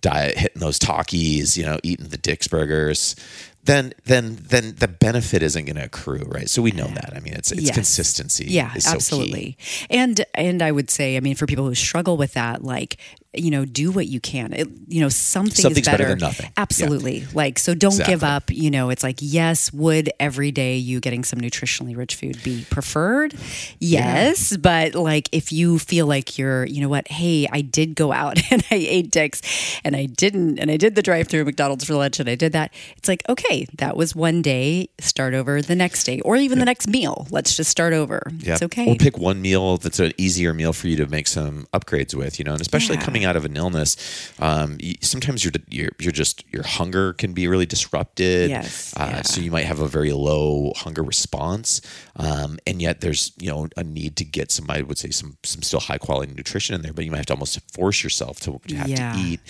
diet, 0.00 0.36
hitting 0.36 0.60
those 0.60 0.78
talkies, 0.78 1.56
you 1.56 1.64
know, 1.64 1.78
eating 1.82 2.08
the 2.08 2.18
Dick's 2.18 2.46
burgers, 2.46 3.16
then 3.64 3.92
then 4.04 4.38
then 4.40 4.74
the 4.76 4.88
benefit 4.88 5.42
isn't 5.42 5.66
going 5.66 5.76
to 5.76 5.84
accrue, 5.84 6.24
right? 6.26 6.48
So 6.48 6.62
we 6.62 6.70
know 6.70 6.86
that. 6.86 7.12
I 7.14 7.20
mean, 7.20 7.34
it's 7.34 7.52
it's 7.52 7.62
yes. 7.62 7.74
consistency. 7.74 8.46
Yeah, 8.48 8.72
absolutely. 8.86 9.58
And 9.90 10.24
and 10.34 10.62
I 10.62 10.72
would 10.72 10.90
say, 10.90 11.16
I 11.16 11.20
mean, 11.20 11.36
for 11.36 11.46
people 11.46 11.66
who 11.66 11.74
struggle 11.74 12.16
with 12.16 12.32
that, 12.32 12.64
like 12.64 12.96
you 13.34 13.50
know, 13.50 13.66
do 13.66 13.90
what 13.90 14.06
you 14.06 14.20
can. 14.20 14.54
It, 14.54 14.68
you 14.86 15.02
know, 15.02 15.10
something 15.10 15.54
Something's 15.54 15.86
is 15.86 15.90
better. 15.90 16.04
better 16.04 16.10
than 16.10 16.18
nothing. 16.20 16.50
Absolutely. 16.56 17.18
Yeah. 17.18 17.26
Like, 17.34 17.58
so 17.58 17.74
don't 17.74 17.92
exactly. 17.92 18.14
give 18.14 18.24
up. 18.24 18.50
You 18.50 18.70
know, 18.70 18.88
it's 18.88 19.02
like, 19.02 19.18
yes, 19.20 19.70
would 19.70 20.10
every 20.18 20.50
day 20.50 20.76
you 20.76 20.98
getting 20.98 21.24
some 21.24 21.38
nutritionally 21.38 21.94
rich 21.94 22.14
food 22.14 22.42
be 22.42 22.64
preferred? 22.70 23.34
Yes. 23.80 24.52
Yeah. 24.52 24.58
But 24.62 24.94
like, 24.94 25.28
if 25.30 25.52
you 25.52 25.78
feel 25.78 26.06
like 26.06 26.38
you're, 26.38 26.64
you 26.64 26.80
know 26.80 26.88
what, 26.88 27.08
hey, 27.08 27.46
I 27.52 27.60
did 27.60 27.94
go 27.94 28.12
out 28.12 28.38
and 28.50 28.64
I 28.70 28.76
ate 28.76 29.10
Dick's 29.10 29.42
and 29.84 29.94
I 29.94 30.06
didn't, 30.06 30.58
and 30.58 30.70
I 30.70 30.78
did 30.78 30.94
the 30.94 31.02
drive 31.02 31.28
through 31.28 31.44
McDonald's 31.44 31.84
for 31.84 31.94
lunch 31.94 32.20
and 32.20 32.30
I 32.30 32.34
did 32.34 32.52
that. 32.52 32.72
It's 32.96 33.08
like, 33.08 33.22
okay, 33.28 33.66
that 33.76 33.94
was 33.94 34.16
one 34.16 34.40
day, 34.40 34.88
start 35.00 35.34
over 35.34 35.60
the 35.60 35.76
next 35.76 36.04
day 36.04 36.20
or 36.20 36.36
even 36.36 36.60
the 36.60 36.64
next 36.64 36.88
meal. 36.88 37.26
Let's 37.30 37.54
just 37.54 37.70
start 37.70 37.92
over. 37.92 38.22
It's 38.40 38.62
okay. 38.62 38.90
Or 38.90 38.96
pick 38.96 39.18
one 39.18 39.42
meal 39.42 39.76
that's 39.76 40.00
an 40.00 40.12
easier 40.16 40.54
meal 40.54 40.72
for 40.72 40.88
you 40.88 40.96
to 40.96 41.06
make 41.06 41.26
some 41.26 41.66
upgrades 41.74 42.14
with, 42.14 42.38
you 42.38 42.46
know, 42.46 42.52
and 42.52 42.60
especially 42.60 42.96
coming 42.96 43.17
coming 43.18 43.28
out 43.28 43.36
of 43.36 43.44
an 43.44 43.56
illness, 43.56 43.96
um, 44.38 44.78
sometimes 45.00 45.44
you're, 45.44 45.52
you're, 45.68 45.90
you're 45.98 46.12
just 46.12 46.44
your 46.52 46.62
hunger 46.62 47.12
can 47.14 47.32
be 47.32 47.48
really 47.48 47.66
disrupted. 47.66 48.50
Yes. 48.50 48.94
Uh, 48.96 49.08
yeah. 49.10 49.22
So 49.22 49.40
you 49.40 49.50
might 49.50 49.64
have 49.64 49.80
a 49.80 49.88
very 49.88 50.12
low 50.12 50.72
hunger 50.76 51.02
response, 51.02 51.80
um, 52.16 52.58
and 52.66 52.80
yet 52.80 53.00
there's 53.00 53.32
you 53.38 53.50
know 53.50 53.68
a 53.76 53.84
need 53.84 54.16
to 54.16 54.24
get 54.24 54.50
some 54.50 54.70
I 54.70 54.82
would 54.82 54.98
say 54.98 55.10
some 55.10 55.36
some 55.42 55.62
still 55.62 55.80
high 55.80 55.98
quality 55.98 56.32
nutrition 56.32 56.74
in 56.74 56.82
there, 56.82 56.92
but 56.92 57.04
you 57.04 57.10
might 57.10 57.18
have 57.18 57.26
to 57.26 57.34
almost 57.34 57.58
force 57.72 58.02
yourself 58.02 58.40
to, 58.40 58.60
to 58.68 58.76
have 58.76 58.88
yeah, 58.88 59.12
to 59.12 59.18
eat, 59.18 59.40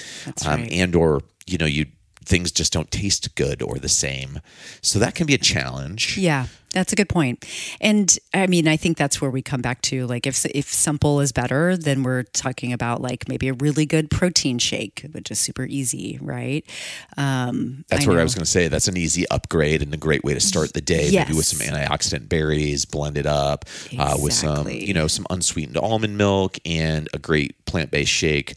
um, 0.46 0.62
right. 0.62 0.72
and 0.72 0.94
or 0.94 1.20
you 1.46 1.58
know 1.58 1.66
you 1.66 1.87
things 2.25 2.52
just 2.52 2.72
don't 2.72 2.90
taste 2.90 3.34
good 3.37 3.62
or 3.62 3.78
the 3.78 3.88
same. 3.88 4.40
So 4.82 4.98
that 4.98 5.14
can 5.14 5.26
be 5.26 5.34
a 5.34 5.38
challenge. 5.38 6.18
Yeah. 6.18 6.46
That's 6.72 6.92
a 6.92 6.96
good 6.96 7.08
point. 7.08 7.46
And 7.80 8.16
I 8.34 8.46
mean, 8.46 8.68
I 8.68 8.76
think 8.76 8.98
that's 8.98 9.20
where 9.20 9.30
we 9.30 9.40
come 9.40 9.62
back 9.62 9.80
to 9.82 10.06
like 10.06 10.26
if 10.26 10.44
if 10.46 10.66
simple 10.66 11.20
is 11.20 11.32
better, 11.32 11.76
then 11.76 12.02
we're 12.02 12.25
talking 12.25 12.72
about 12.72 13.00
like 13.00 13.28
maybe 13.28 13.48
a 13.48 13.54
really 13.54 13.87
good 13.87 14.10
protein 14.10 14.58
shake, 14.58 15.06
which 15.12 15.30
is 15.30 15.38
super 15.38 15.64
easy, 15.64 16.18
right? 16.20 16.64
Um, 17.16 17.84
that's 17.88 18.04
I 18.04 18.06
where 18.08 18.16
know. 18.16 18.20
I 18.20 18.25
was 18.25 18.34
going 18.34 18.44
to 18.44 18.50
say 18.50 18.68
that's 18.68 18.88
an 18.88 18.96
easy 18.96 19.26
upgrade 19.28 19.82
and 19.82 19.92
a 19.94 19.96
great 19.96 20.25
way 20.25 20.34
to 20.34 20.40
start 20.40 20.75
the 20.75 20.80
day. 20.80 21.08
Yes. 21.08 21.28
Maybe 21.28 21.37
with 21.37 21.46
some 21.46 21.66
antioxidant 21.66 22.28
berries, 22.28 22.84
blend 22.84 23.16
it 23.16 23.26
up 23.26 23.64
exactly. 23.90 23.98
uh, 23.98 24.16
with 24.18 24.32
some 24.34 24.68
you 24.68 24.92
know 24.94 25.06
some 25.06 25.26
unsweetened 25.30 25.78
almond 25.78 26.18
milk 26.18 26.58
and 26.66 27.08
a 27.14 27.18
great 27.18 27.64
plant 27.64 27.90
based 27.90 28.12
shake. 28.12 28.54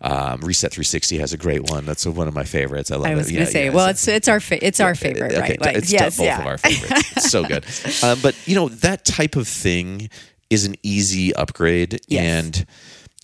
Um, 0.00 0.40
Reset 0.42 0.70
360 0.70 1.16
has 1.18 1.32
a 1.32 1.38
great 1.38 1.70
one. 1.70 1.86
That's 1.86 2.04
one 2.04 2.28
of 2.28 2.34
my 2.34 2.44
favorites. 2.44 2.90
I 2.90 2.96
love 2.96 3.06
I 3.06 3.14
was 3.14 3.30
going 3.30 3.46
to 3.46 3.50
say, 3.50 3.70
well, 3.70 3.88
it's 3.88 4.06
it's 4.06 4.28
our 4.28 4.38
fa- 4.38 4.62
it's 4.64 4.78
our 4.78 4.94
favorite, 4.94 5.32
Okay, 5.32 5.40
right? 5.40 5.60
Like, 5.60 5.76
it's 5.76 5.90
yes, 5.90 6.18
both 6.18 6.26
yeah. 6.26 6.40
of 6.40 6.46
our 6.46 6.58
favorites. 6.58 7.16
It's 7.16 7.30
so 7.30 7.42
good. 7.48 7.53
Um, 8.02 8.18
but 8.22 8.36
you 8.46 8.54
know 8.54 8.68
that 8.68 9.04
type 9.04 9.36
of 9.36 9.46
thing 9.48 10.08
is 10.50 10.64
an 10.66 10.74
easy 10.82 11.34
upgrade, 11.34 12.00
Yes. 12.08 12.22
and 12.44 12.66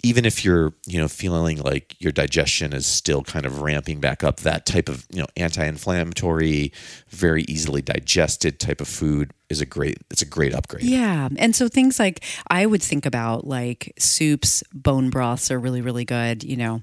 even 0.03 0.25
if 0.25 0.45
you're 0.45 0.73
you 0.87 0.99
know 0.99 1.09
feeling 1.09 1.59
like 1.61 1.95
your 2.01 2.13
digestion 2.13 2.73
is 2.73 2.87
still 2.87 3.23
kind 3.23 3.45
of 3.47 3.61
ramping 3.61 4.01
back 4.01 4.25
up, 4.25 4.41
that 4.41 4.65
type 4.67 4.89
of 4.89 5.07
you 5.11 5.21
know 5.21 5.27
anti-inflammatory, 5.37 6.73
very 7.09 7.43
easily 7.49 7.83
digested 7.83 8.59
type 8.59 8.81
of 8.81 8.89
food 8.89 9.33
is 9.51 9.61
a 9.61 9.67
great. 9.67 9.99
It's 10.11 10.23
a 10.23 10.27
great 10.27 10.55
upgrade. 10.55 10.85
Yeah. 10.85 11.29
And 11.37 11.55
so 11.55 11.69
things 11.69 11.99
like 11.99 12.25
I 12.49 12.65
would 12.67 12.83
think 12.83 13.05
about 13.05 13.47
like 13.47 13.93
soups, 13.99 14.63
bone 14.73 15.11
broths 15.11 15.51
are 15.51 15.59
really, 15.59 15.81
really 15.81 16.05
good, 16.05 16.45
you 16.45 16.57
know. 16.57 16.83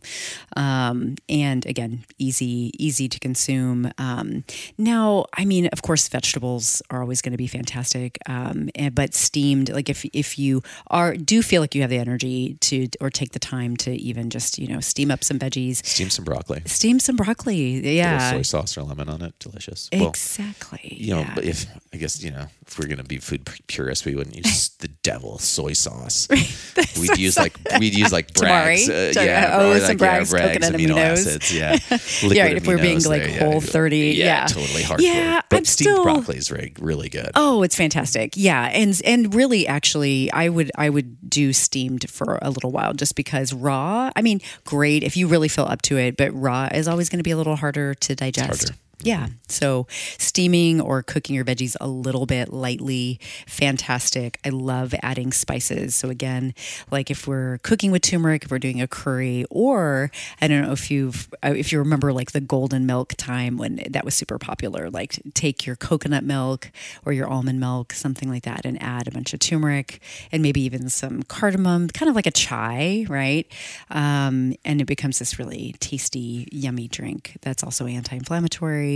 Um, 0.56 1.16
and 1.30 1.66
again, 1.66 2.04
easy, 2.18 2.72
easy 2.78 3.08
to 3.08 3.20
consume. 3.20 3.92
Um, 3.98 4.44
now, 4.78 5.26
I 5.38 5.46
mean, 5.46 5.68
of 5.68 5.82
course, 5.82 6.08
vegetables 6.10 6.82
are 6.90 7.02
always 7.02 7.22
going 7.22 7.32
to 7.32 7.38
be 7.38 7.48
fantastic. 7.48 8.18
Um, 8.28 8.70
and, 8.76 8.94
but 8.94 9.14
steamed, 9.14 9.70
like 9.70 9.90
if, 9.90 10.04
if 10.14 10.38
you 10.38 10.62
are, 10.88 11.16
do 11.16 11.42
feel 11.42 11.62
like 11.62 11.74
you 11.74 11.82
have 11.82 11.90
the 11.90 11.98
energy 12.00 12.58
to, 12.62 12.88
or 13.00 13.10
take 13.10 13.32
the 13.32 13.40
time 13.40 13.78
to 13.78 13.92
even 13.94 14.30
just, 14.30 14.60
you 14.60 14.68
know, 14.68 14.80
steam 14.82 15.10
up 15.10 15.24
some 15.24 15.40
veggies, 15.40 15.86
Steam 15.86 16.10
some 16.10 16.26
broccoli. 16.26 16.62
steam 16.66 17.00
some 17.00 17.16
broccoli. 17.16 17.96
Yeah. 17.96 18.32
soy 18.32 18.42
sauce 18.42 18.78
or 18.78 18.84
lemon 18.84 19.08
on 19.10 19.22
it, 19.22 19.38
delicious. 19.40 19.90
Well, 19.94 20.10
Exactly. 20.10 20.98
you 21.00 21.14
know, 21.14 21.22
yeah. 21.22 21.36
but 21.36 21.46
if 21.46 21.66
I 21.94 21.98
guess 21.98 22.22
you 22.22 22.32
know, 22.32 22.48
if 22.68 22.78
we're 22.78 22.88
gonna 22.88 23.04
be 23.04 23.18
food 23.18 23.48
purists, 23.68 24.06
we 24.06 24.16
wouldn't 24.16 24.36
use 24.36 24.70
the 24.80 24.88
devil 25.04 25.38
soy 25.40 25.74
sauce. 25.74 26.28
we'd 27.00 27.18
use 27.18 27.38
like 27.38 27.58
we'd 27.80 27.96
use 27.98 28.12
like 28.12 28.34
Bragg's, 28.34 28.90
uh, 28.90 29.14
yeah, 29.16 29.58
Oh, 29.60 29.72
or 29.72 29.80
some 29.80 29.88
like, 29.90 29.98
Bragg's 29.98 30.32
yeah, 30.34 30.40
Bragg's 30.58 30.70
amino 30.70 30.88
aminos. 30.96 30.98
acids, 30.98 31.54
yeah, 31.54 31.78
yeah, 32.34 32.44
right, 32.44 32.58
if 32.58 32.68
we're 32.68 32.78
being 32.78 33.02
like 33.04 33.24
there, 33.24 33.30
yeah. 33.30 33.40
whole 33.52 33.62
30. 33.62 33.98
yeah, 33.98 34.26
Yeah. 34.26 34.46
totally 34.48 34.84
hardcore. 34.84 35.00
Yeah, 35.02 35.42
but 35.50 35.58
I'm 35.58 35.66
steamed 35.66 35.94
still- 35.94 36.04
broccoli 36.04 36.38
is 36.38 36.48
very 36.50 36.74
really 36.80 37.10
good. 37.10 37.30
Oh, 37.36 37.64
it's 37.64 37.76
fantastic. 37.76 38.34
Yeah, 38.36 38.66
and 38.74 39.00
and 39.06 39.34
really 39.34 39.68
actually 39.68 40.32
I 40.32 40.50
would 40.50 40.72
I 40.78 40.90
would 40.90 41.30
do 41.30 41.54
steamed 41.54 42.10
for 42.10 42.38
a 42.42 42.50
little 42.50 42.72
while 42.72 42.94
just 42.94 43.16
because 43.16 43.54
raw, 43.54 44.12
I 44.16 44.22
mean, 44.22 44.42
great 44.66 45.04
if 45.04 45.16
you 45.18 45.28
really 45.28 45.48
feel 45.48 45.66
up 45.66 45.82
to 45.84 45.98
it, 45.98 46.18
but 46.18 46.32
raw 46.34 46.68
is 46.74 46.88
always 46.88 47.10
going 47.10 47.20
to 47.20 47.24
be 47.24 47.32
a 47.32 47.38
little 47.38 47.56
harder 47.56 47.94
to 47.94 48.16
digest. 48.16 48.72
Yeah. 49.04 49.27
So 49.48 49.86
steaming 50.18 50.82
or 50.82 51.04
cooking 51.04 51.36
your 51.36 51.46
veggies 51.46 51.75
a 51.80 51.88
little 51.88 52.25
bit 52.25 52.51
lightly, 52.51 53.20
fantastic. 53.46 54.39
I 54.44 54.50
love 54.50 54.96
adding 55.04 55.32
spices. 55.32 55.94
So 55.96 56.10
again, 56.10 56.56
like 56.89 57.12
if 57.12 57.27
we're 57.27 57.60
cooking 57.60 57.92
with 57.92 58.01
turmeric, 58.01 58.46
if 58.46 58.51
we're 58.51 58.58
doing 58.60 58.82
a 58.82 58.88
curry, 58.88 59.46
or 59.51 60.10
I 60.42 60.48
don't 60.48 60.63
know 60.63 60.72
if 60.72 60.89
you've 60.89 61.30
uh, 61.44 61.54
if 61.56 61.72
you 61.72 61.77
remember 61.77 62.12
like 62.12 62.32
the 62.32 62.42
golden 62.42 62.88
milk 62.88 63.13
time 63.18 63.58
when 63.58 63.84
that 63.89 64.04
was 64.04 64.16
super 64.16 64.39
popular. 64.39 64.89
Like 64.89 65.22
take 65.36 65.66
your 65.66 65.75
coconut 65.75 66.24
milk 66.24 66.72
or 67.06 67.13
your 67.13 67.27
almond 67.27 67.60
milk, 67.60 67.94
something 67.94 68.30
like 68.30 68.44
that, 68.44 68.66
and 68.66 68.82
add 68.82 69.08
a 69.08 69.12
bunch 69.12 69.34
of 69.34 69.39
turmeric 69.39 70.01
and 70.32 70.42
maybe 70.42 70.62
even 70.62 70.89
some 70.89 71.22
cardamom, 71.24 71.89
kind 71.89 72.10
of 72.10 72.16
like 72.16 72.27
a 72.27 72.32
chai, 72.32 73.06
right? 73.08 73.46
Um, 73.92 74.56
and 74.66 74.82
it 74.82 74.86
becomes 74.86 75.20
this 75.20 75.38
really 75.38 75.75
tasty, 75.80 76.48
yummy 76.51 76.88
drink 76.88 77.38
that's 77.42 77.63
also 77.63 77.86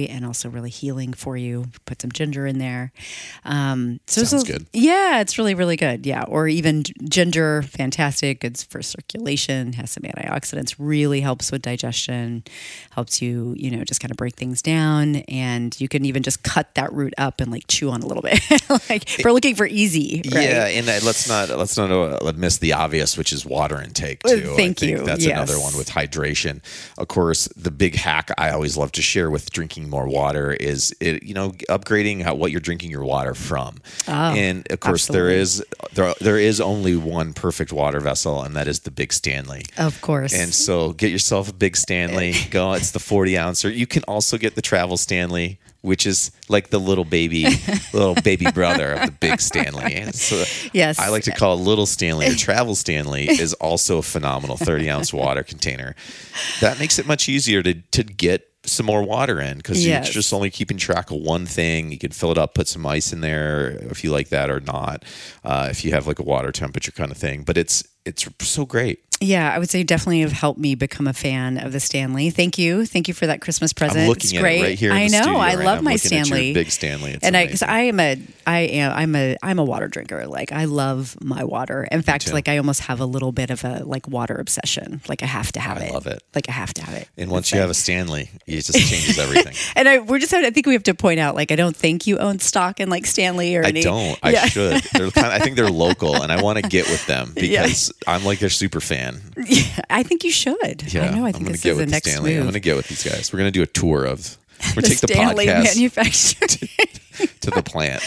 and 0.09 0.25
also 0.25 0.49
really 0.49 0.69
healing 0.69 1.13
for 1.13 1.37
you. 1.37 1.65
Put 1.85 2.01
some 2.01 2.11
ginger 2.11 2.45
in 2.47 2.57
there. 2.57 2.91
Um, 3.45 3.99
so 4.07 4.23
Sounds 4.23 4.47
so- 4.47 4.53
good. 4.53 4.67
Yeah, 4.73 5.21
it's 5.21 5.37
really 5.37 5.53
really 5.55 5.75
good. 5.77 6.05
Yeah, 6.05 6.23
or 6.27 6.47
even 6.47 6.83
ginger, 7.09 7.61
fantastic. 7.63 8.39
Good 8.41 8.57
for 8.69 8.81
circulation. 8.81 9.73
Has 9.73 9.91
some 9.91 10.03
antioxidants. 10.03 10.75
Really 10.77 11.21
helps 11.21 11.51
with 11.51 11.61
digestion. 11.61 12.43
Helps 12.91 13.21
you, 13.21 13.53
you 13.57 13.71
know, 13.71 13.83
just 13.83 13.99
kind 14.01 14.11
of 14.11 14.17
break 14.17 14.35
things 14.35 14.61
down. 14.61 15.17
And 15.27 15.79
you 15.79 15.87
can 15.87 16.05
even 16.05 16.23
just 16.23 16.43
cut 16.43 16.73
that 16.75 16.91
root 16.93 17.13
up 17.17 17.41
and 17.41 17.51
like 17.51 17.63
chew 17.67 17.89
on 17.89 18.01
a 18.01 18.05
little 18.05 18.23
bit. 18.23 18.39
like 18.89 19.09
we're 19.23 19.31
looking 19.31 19.55
for 19.55 19.65
easy. 19.65 20.21
Right? 20.33 20.43
Yeah, 20.49 20.65
and 20.67 20.87
uh, 20.89 20.99
let's 21.03 21.27
not 21.27 21.49
let's 21.49 21.77
not 21.77 21.91
uh, 21.91 22.31
miss 22.35 22.57
the 22.59 22.73
obvious, 22.73 23.17
which 23.17 23.31
is 23.33 23.45
water 23.45 23.81
intake 23.81 24.21
too. 24.23 24.53
thank 24.55 24.77
I 24.77 24.79
think 24.79 24.81
you. 24.99 25.05
That's 25.05 25.25
Yes. 25.25 25.37
another 25.37 25.59
one 25.61 25.75
with 25.77 25.89
hydration. 25.89 26.61
Of 26.97 27.07
course, 27.07 27.47
the 27.55 27.71
big 27.71 27.95
hack 27.95 28.31
I 28.37 28.49
always 28.51 28.77
love 28.77 28.91
to 28.93 29.01
share 29.01 29.29
with 29.29 29.51
drinking 29.51 29.80
more 29.89 30.07
water 30.07 30.51
is 30.51 30.93
it, 30.99 31.23
you 31.23 31.33
know 31.33 31.51
upgrading 31.69 32.21
how, 32.23 32.35
what 32.35 32.51
you're 32.51 32.59
drinking 32.61 32.91
your 32.91 33.03
water 33.03 33.33
from. 33.33 33.77
Oh, 34.07 34.11
and 34.13 34.69
of 34.71 34.79
course, 34.79 35.07
there 35.07 35.29
Oh, 35.29 35.39
absolutely. 35.39 35.41
is 35.41 35.63
there 35.93 36.13
there 36.21 36.37
is 36.39 36.61
only 36.61 36.95
one 36.95 37.33
perfect 37.33 37.71
water 37.73 37.99
vessel, 37.99 38.41
and 38.43 38.55
that 38.55 38.67
is 38.67 38.81
the 38.81 38.91
Big 38.91 39.13
Stanley. 39.13 39.63
Of 39.77 40.01
course. 40.01 40.33
And 40.33 40.53
so 40.53 40.93
get 40.93 41.11
yourself 41.11 41.49
a 41.49 41.53
big 41.53 41.75
Stanley. 41.77 42.33
Go. 42.51 42.73
It's 42.73 42.91
the 42.91 42.99
40 42.99 43.37
ouncer. 43.37 43.69
You 43.69 43.87
can 43.87 44.03
also 44.03 44.37
get 44.37 44.55
the 44.55 44.61
travel 44.61 44.97
Stanley, 44.97 45.59
which 45.81 46.05
is 46.05 46.31
like 46.49 46.69
the 46.69 46.79
little 46.79 47.05
baby, 47.05 47.45
little 47.93 48.15
baby 48.15 48.49
brother 48.51 48.93
of 48.93 49.05
the 49.07 49.11
big 49.11 49.41
Stanley. 49.41 50.11
So 50.13 50.43
Yes. 50.73 50.99
I 50.99 51.09
like 51.09 51.23
to 51.23 51.31
call 51.31 51.53
it 51.57 51.61
little 51.61 51.85
Stanley 51.85 52.27
or 52.27 52.35
travel 52.35 52.75
Stanley 52.75 53.27
is 53.29 53.53
also 53.55 53.97
a 53.97 54.01
phenomenal 54.03 54.57
30 54.57 54.89
ounce 54.89 55.13
water 55.13 55.43
container. 55.43 55.95
That 56.59 56.79
makes 56.79 56.99
it 56.99 57.07
much 57.07 57.27
easier 57.29 57.63
to, 57.63 57.73
to 57.73 58.03
get 58.03 58.47
some 58.63 58.85
more 58.85 59.01
water 59.03 59.39
in 59.41 59.57
because 59.57 59.83
Yes. 59.85 60.05
you're 60.07 60.13
just 60.13 60.31
only 60.33 60.49
keeping 60.51 60.77
track 60.77 61.09
of 61.11 61.17
one 61.17 61.45
thing. 61.45 61.91
You 61.91 61.97
can 61.97 62.11
fill 62.11 62.31
it 62.31 62.37
up, 62.37 62.53
put 62.53 62.67
some 62.67 62.85
ice 62.85 63.11
in 63.11 63.21
there 63.21 63.69
if 63.89 64.03
you 64.03 64.11
like 64.11 64.29
that 64.29 64.49
or 64.51 64.59
not. 64.59 65.03
Uh, 65.43 65.67
if 65.71 65.83
you 65.83 65.91
have 65.91 66.05
like 66.07 66.19
a 66.19 66.23
water 66.23 66.51
temperature 66.51 66.91
kind 66.91 67.11
of 67.11 67.17
thing, 67.17 67.43
but 67.43 67.57
it's 67.57 67.83
it's 68.05 68.27
so 68.39 68.65
great. 68.65 68.99
Yeah, 69.23 69.53
I 69.53 69.59
would 69.59 69.69
say 69.69 69.83
definitely 69.83 70.21
have 70.21 70.31
helped 70.31 70.59
me 70.59 70.73
become 70.73 71.05
a 71.07 71.13
fan 71.13 71.59
of 71.59 71.71
the 71.73 71.79
Stanley. 71.79 72.31
Thank 72.31 72.57
you, 72.57 72.85
thank 72.87 73.07
you 73.07 73.13
for 73.13 73.27
that 73.27 73.39
Christmas 73.39 73.71
present. 73.71 73.99
I'm 74.01 74.07
looking 74.09 74.23
it's 74.23 74.33
at 74.33 74.41
great. 74.41 74.59
it 74.59 74.63
right 74.63 74.79
here. 74.79 74.91
I 74.91 75.07
know. 75.07 75.37
I 75.37 75.55
right 75.55 75.63
love 75.63 75.77
now. 75.77 75.81
My 75.83 75.95
Stanley. 75.95 76.53
big 76.53 76.71
Stanley. 76.71 77.11
It's 77.11 77.23
and 77.23 77.37
I, 77.37 77.45
because 77.45 77.61
amazing. 77.61 77.75
I 77.75 77.81
am 77.83 77.99
a, 77.99 78.21
I 78.47 78.59
am, 78.61 78.91
I'm 78.93 79.15
a, 79.15 79.37
I'm 79.43 79.59
a 79.59 79.63
water 79.63 79.87
drinker. 79.87 80.25
Like 80.25 80.51
I 80.51 80.65
love 80.65 81.15
my 81.21 81.43
water. 81.43 81.87
In 81.91 82.01
fact, 82.01 82.33
like 82.33 82.49
I 82.49 82.57
almost 82.57 82.81
have 82.81 82.99
a 82.99 83.05
little 83.05 83.31
bit 83.31 83.51
of 83.51 83.63
a 83.63 83.83
like 83.85 84.07
water 84.07 84.33
obsession. 84.35 85.01
Like 85.07 85.21
I 85.21 85.27
have 85.27 85.51
to 85.51 85.59
have 85.59 85.77
I 85.77 85.81
it. 85.85 85.93
love 85.93 86.07
it. 86.07 86.23
Like 86.33 86.49
I 86.49 86.53
have 86.53 86.73
to 86.73 86.81
have 86.83 86.95
it. 86.95 87.07
And 87.15 87.29
once 87.29 87.45
It's 87.45 87.51
you 87.51 87.57
like- 87.57 87.61
have 87.61 87.69
a 87.69 87.75
Stanley, 87.75 88.29
it 88.47 88.61
just 88.61 88.73
changes 88.73 89.19
everything. 89.19 89.53
and 89.75 89.87
I, 89.87 89.99
we're 89.99 90.17
just, 90.17 90.33
I 90.33 90.49
think 90.49 90.65
we 90.65 90.73
have 90.73 90.83
to 90.83 90.95
point 90.95 91.19
out, 91.19 91.35
like, 91.35 91.51
I 91.51 91.55
don't 91.55 91.75
think 91.75 92.07
you 92.07 92.17
own 92.17 92.39
stock 92.39 92.79
in 92.79 92.89
like 92.89 93.05
Stanley 93.05 93.55
or 93.55 93.63
I 93.63 93.67
any. 93.67 93.83
don't. 93.83 94.17
I 94.23 94.31
Yeah. 94.31 94.45
should. 94.45 94.81
They're 94.93 95.11
kind 95.11 95.27
of, 95.27 95.33
I 95.33 95.37
think 95.39 95.57
they're 95.57 95.69
local, 95.69 96.23
and 96.23 96.31
I 96.31 96.41
want 96.41 96.57
to 96.57 96.67
get 96.67 96.87
with 96.87 97.05
them 97.05 97.33
because 97.35 97.93
I'm 98.07 98.23
like 98.23 98.39
their 98.39 98.49
super 98.49 98.81
fan. 98.81 99.10
I 99.89 100.03
think 100.03 100.23
you 100.23 100.31
should. 100.31 100.83
Yeah, 100.93 101.09
I 101.11 101.15
know. 101.15 101.25
I 101.25 101.31
think 101.31 101.45
gonna 101.45 101.51
this 101.53 101.61
get 101.63 101.71
is 101.71 101.77
the 101.77 101.81
with 101.81 101.89
the 101.89 101.91
next 101.91 102.09
Stanley. 102.11 102.35
I'm 102.35 102.41
going 102.43 102.53
to 102.53 102.59
get 102.59 102.75
with 102.75 102.87
these 102.87 103.03
guys. 103.03 103.31
We're 103.31 103.39
going 103.39 103.51
to 103.51 103.57
do 103.57 103.63
a 103.63 103.67
tour 103.67 104.05
of. 104.05 104.37
We're 104.75 104.81
going 104.81 104.81
the 104.81 104.81
to 104.83 104.89
take 104.89 104.99
the 105.01 105.07
Stanley 105.07 105.45
podcast 105.47 105.63
manufacturer. 105.63 106.47
to 107.41 107.51
the 107.51 107.61
plant, 107.63 108.03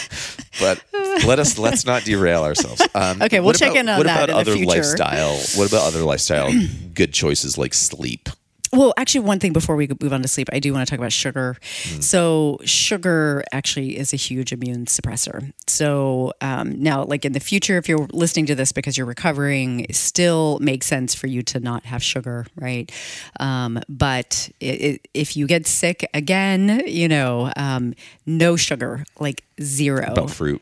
but 0.59 0.81
let 1.25 1.37
us 1.39 1.57
let's 1.57 1.85
not 1.85 2.03
derail 2.03 2.43
ourselves. 2.43 2.81
Um, 2.95 3.21
Okay, 3.21 3.39
we'll 3.39 3.53
check 3.53 3.71
about- 3.71 3.79
in 3.79 3.89
on 3.89 3.97
what 3.97 4.07
that 4.07 4.29
about 4.29 4.29
in 4.29 4.35
the 4.35 4.41
other 4.41 4.53
future. 4.55 4.67
lifestyle? 4.69 5.37
What 5.57 5.67
about 5.69 5.87
other 5.87 6.01
lifestyle 6.03 6.51
good 6.93 7.13
choices 7.13 7.57
like 7.57 7.73
sleep? 7.73 8.29
Well, 8.73 8.93
actually, 8.97 9.21
one 9.21 9.39
thing 9.39 9.53
before 9.53 9.75
we 9.75 9.87
move 10.01 10.13
on 10.13 10.21
to 10.21 10.27
sleep, 10.27 10.49
I 10.51 10.59
do 10.59 10.73
want 10.73 10.87
to 10.87 10.89
talk 10.89 10.99
about 10.99 11.11
sugar. 11.11 11.57
Hmm. 11.83 12.01
So, 12.01 12.59
sugar 12.65 13.43
actually 13.51 13.97
is 13.97 14.13
a 14.13 14.15
huge 14.17 14.51
immune 14.51 14.85
suppressor. 14.85 15.53
So, 15.67 16.33
um, 16.41 16.81
now, 16.81 17.03
like 17.03 17.25
in 17.25 17.33
the 17.33 17.39
future, 17.39 17.77
if 17.77 17.87
you're 17.87 18.07
listening 18.11 18.45
to 18.47 18.55
this 18.55 18.71
because 18.71 18.97
you're 18.97 19.07
recovering, 19.07 19.81
it 19.81 19.95
still 19.95 20.59
makes 20.59 20.87
sense 20.87 21.13
for 21.15 21.27
you 21.27 21.41
to 21.43 21.59
not 21.59 21.85
have 21.85 22.03
sugar, 22.03 22.45
right? 22.55 22.91
Um, 23.39 23.81
but 23.87 24.49
it, 24.59 24.81
it, 24.81 25.07
if 25.13 25.37
you 25.37 25.47
get 25.47 25.67
sick 25.67 26.07
again, 26.13 26.83
you 26.87 27.07
know, 27.07 27.51
um, 27.55 27.93
no 28.25 28.55
sugar, 28.55 29.05
like 29.19 29.43
zero. 29.61 30.11
About 30.11 30.31
fruit. 30.31 30.61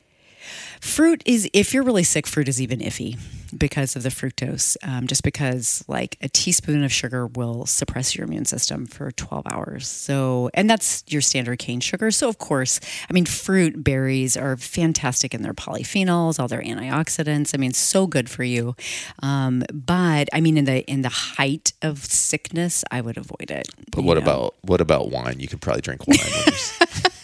Fruit 0.84 1.24
is, 1.26 1.50
if 1.54 1.74
you're 1.74 1.82
really 1.82 2.04
sick, 2.04 2.28
fruit 2.28 2.50
is 2.50 2.62
even 2.62 2.80
iffy 2.80 3.18
because 3.58 3.96
of 3.96 4.04
the 4.04 4.10
fructose. 4.10 4.76
Um, 4.84 5.08
just 5.08 5.24
because, 5.24 5.84
like, 5.88 6.18
a 6.22 6.28
teaspoon 6.28 6.84
of 6.84 6.92
sugar 6.92 7.26
will 7.26 7.66
suppress 7.66 8.16
your 8.16 8.26
immune 8.26 8.44
system 8.44 8.86
for 8.86 9.10
12 9.10 9.46
hours. 9.50 9.88
So, 9.88 10.52
and 10.54 10.70
that's 10.70 11.04
your 11.08 11.22
standard 11.22 11.58
cane 11.58 11.80
sugar. 11.80 12.12
So, 12.12 12.28
of 12.28 12.38
course, 12.38 12.82
I 13.10 13.14
mean, 13.14 13.26
fruit, 13.26 13.82
berries 13.82 14.36
are 14.36 14.58
fantastic 14.58 15.34
in 15.34 15.42
their 15.42 15.54
polyphenols, 15.54 16.38
all 16.38 16.50
their 16.50 16.62
antioxidants. 16.62 17.56
I 17.56 17.58
mean, 17.58 17.74
so 17.74 18.06
good 18.06 18.30
for 18.30 18.44
you. 18.44 18.76
Um, 19.24 19.64
but 19.74 20.28
I 20.34 20.42
mean, 20.42 20.58
in 20.58 20.66
the 20.66 20.84
in 20.86 21.02
the 21.02 21.10
height 21.10 21.72
of 21.82 22.04
sickness, 22.04 22.84
I 22.92 23.00
would 23.00 23.18
avoid 23.18 23.50
it. 23.50 23.70
But 23.90 24.04
what 24.04 24.18
know? 24.18 24.24
about 24.24 24.56
what 24.62 24.82
about 24.82 25.10
wine? 25.10 25.40
You 25.40 25.48
could 25.48 25.62
probably 25.62 25.82
drink 25.82 26.06
wine. 26.08 26.18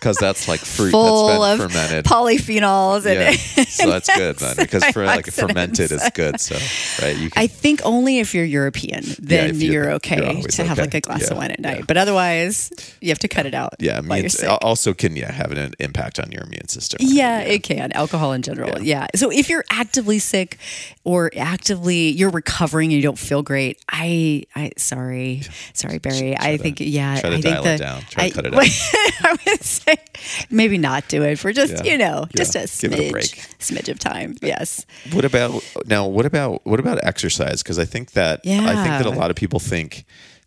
you're 0.00 0.12
because 0.12 0.16
that's 0.16 0.48
like 0.48 0.60
fruit 0.60 0.90
full 0.90 1.28
that's 1.28 1.60
of 1.62 1.68
been 1.68 1.68
fermented. 1.68 2.04
polyphenols 2.04 3.06
and 3.06 3.20
yeah, 3.20 3.64
so 3.64 3.90
that's 3.90 4.08
good 4.16 4.36
then 4.36 4.56
because 4.56 4.84
for 4.86 5.04
like 5.04 5.26
fermented 5.26 5.92
is 5.92 6.08
good. 6.14 6.40
So 6.40 6.56
right, 7.04 7.16
you 7.16 7.30
can 7.30 7.42
I 7.42 7.46
think 7.46 7.80
only 7.84 8.18
if 8.18 8.34
you're 8.34 8.44
European, 8.44 9.04
then 9.18 9.50
if 9.50 9.56
you're- 9.62 9.74
you're 9.74 9.80
you're 9.84 9.92
okay 9.92 10.42
to 10.42 10.64
have 10.64 10.78
okay. 10.78 10.82
like 10.82 10.94
a 10.94 11.00
glass 11.00 11.22
Yeah, 11.22 11.30
of 11.32 11.36
wine 11.38 11.50
at 11.52 11.60
night. 11.60 11.78
yeah. 11.78 11.84
But 11.86 11.96
otherwise, 11.96 12.70
you 13.00 13.08
have 13.10 13.18
to 13.20 13.28
cut 13.28 13.46
it 13.46 13.54
out. 13.54 13.74
yeah, 13.78 13.98
immune, 14.00 14.28
also 14.60 14.92
can 14.94 15.16
yeah 15.16 15.30
have 15.32 15.52
an 15.52 15.72
impact 15.78 16.18
on 16.18 16.30
your 16.32 16.42
immune 16.42 16.68
system. 16.68 16.98
Yeah, 17.02 17.40
it 17.40 17.62
can. 17.62 17.92
Alcohol 17.92 18.32
in 18.32 18.42
general. 18.42 18.80
Yeah. 18.82 19.06
So 19.14 19.30
if 19.30 19.48
you're 19.48 19.64
actively 19.70 20.18
sick 20.18 20.58
or 21.04 21.30
actively 21.36 22.10
you're 22.10 22.30
recovering 22.30 22.90
and 22.90 22.96
you 22.96 23.02
don't 23.02 23.18
feel 23.18 23.42
great, 23.42 23.78
I 23.88 24.44
I 24.54 24.72
sorry. 24.76 25.42
Sorry, 25.72 25.98
Barry. 25.98 26.36
I 26.38 26.56
to- 26.56 26.62
think 26.62 26.80
yeah, 26.80 27.20
try 27.20 27.30
to 27.30 27.36
I 27.36 27.40
think 27.40 27.54
dial 27.54 27.62
the 27.64 27.74
it 27.74 27.78
down. 27.78 28.02
Try 28.10 28.28
to 28.30 28.34
cut 28.34 28.46
it 28.46 28.52
I 29.22 29.36
would 29.46 29.62
say 29.62 29.89
maybe 30.50 30.78
not 30.78 31.08
do 31.08 31.22
it 31.22 31.38
for 31.38 31.52
just, 31.52 31.84
Yeah. 31.84 31.92
you 31.92 31.98
know, 31.98 32.26
just 32.36 32.54
a 32.54 32.60
smidge 32.60 33.10
a 33.12 33.58
smidge 33.58 33.88
of 33.88 33.98
time. 33.98 34.36
Yes. 34.42 34.84
What 35.12 35.24
about 35.24 35.62
now? 35.86 36.06
What 36.06 36.26
about 36.26 36.66
what 36.66 36.80
about 36.80 36.98
exercise? 37.04 37.62
Because 37.62 37.78
I 37.78 37.84
think 37.84 38.12
that 38.12 38.40
I 38.46 38.74
think 38.74 39.04
that 39.04 39.06
a 39.06 39.10
lot 39.10 39.30
of 39.30 39.36
people 39.36 39.60
think 39.60 40.04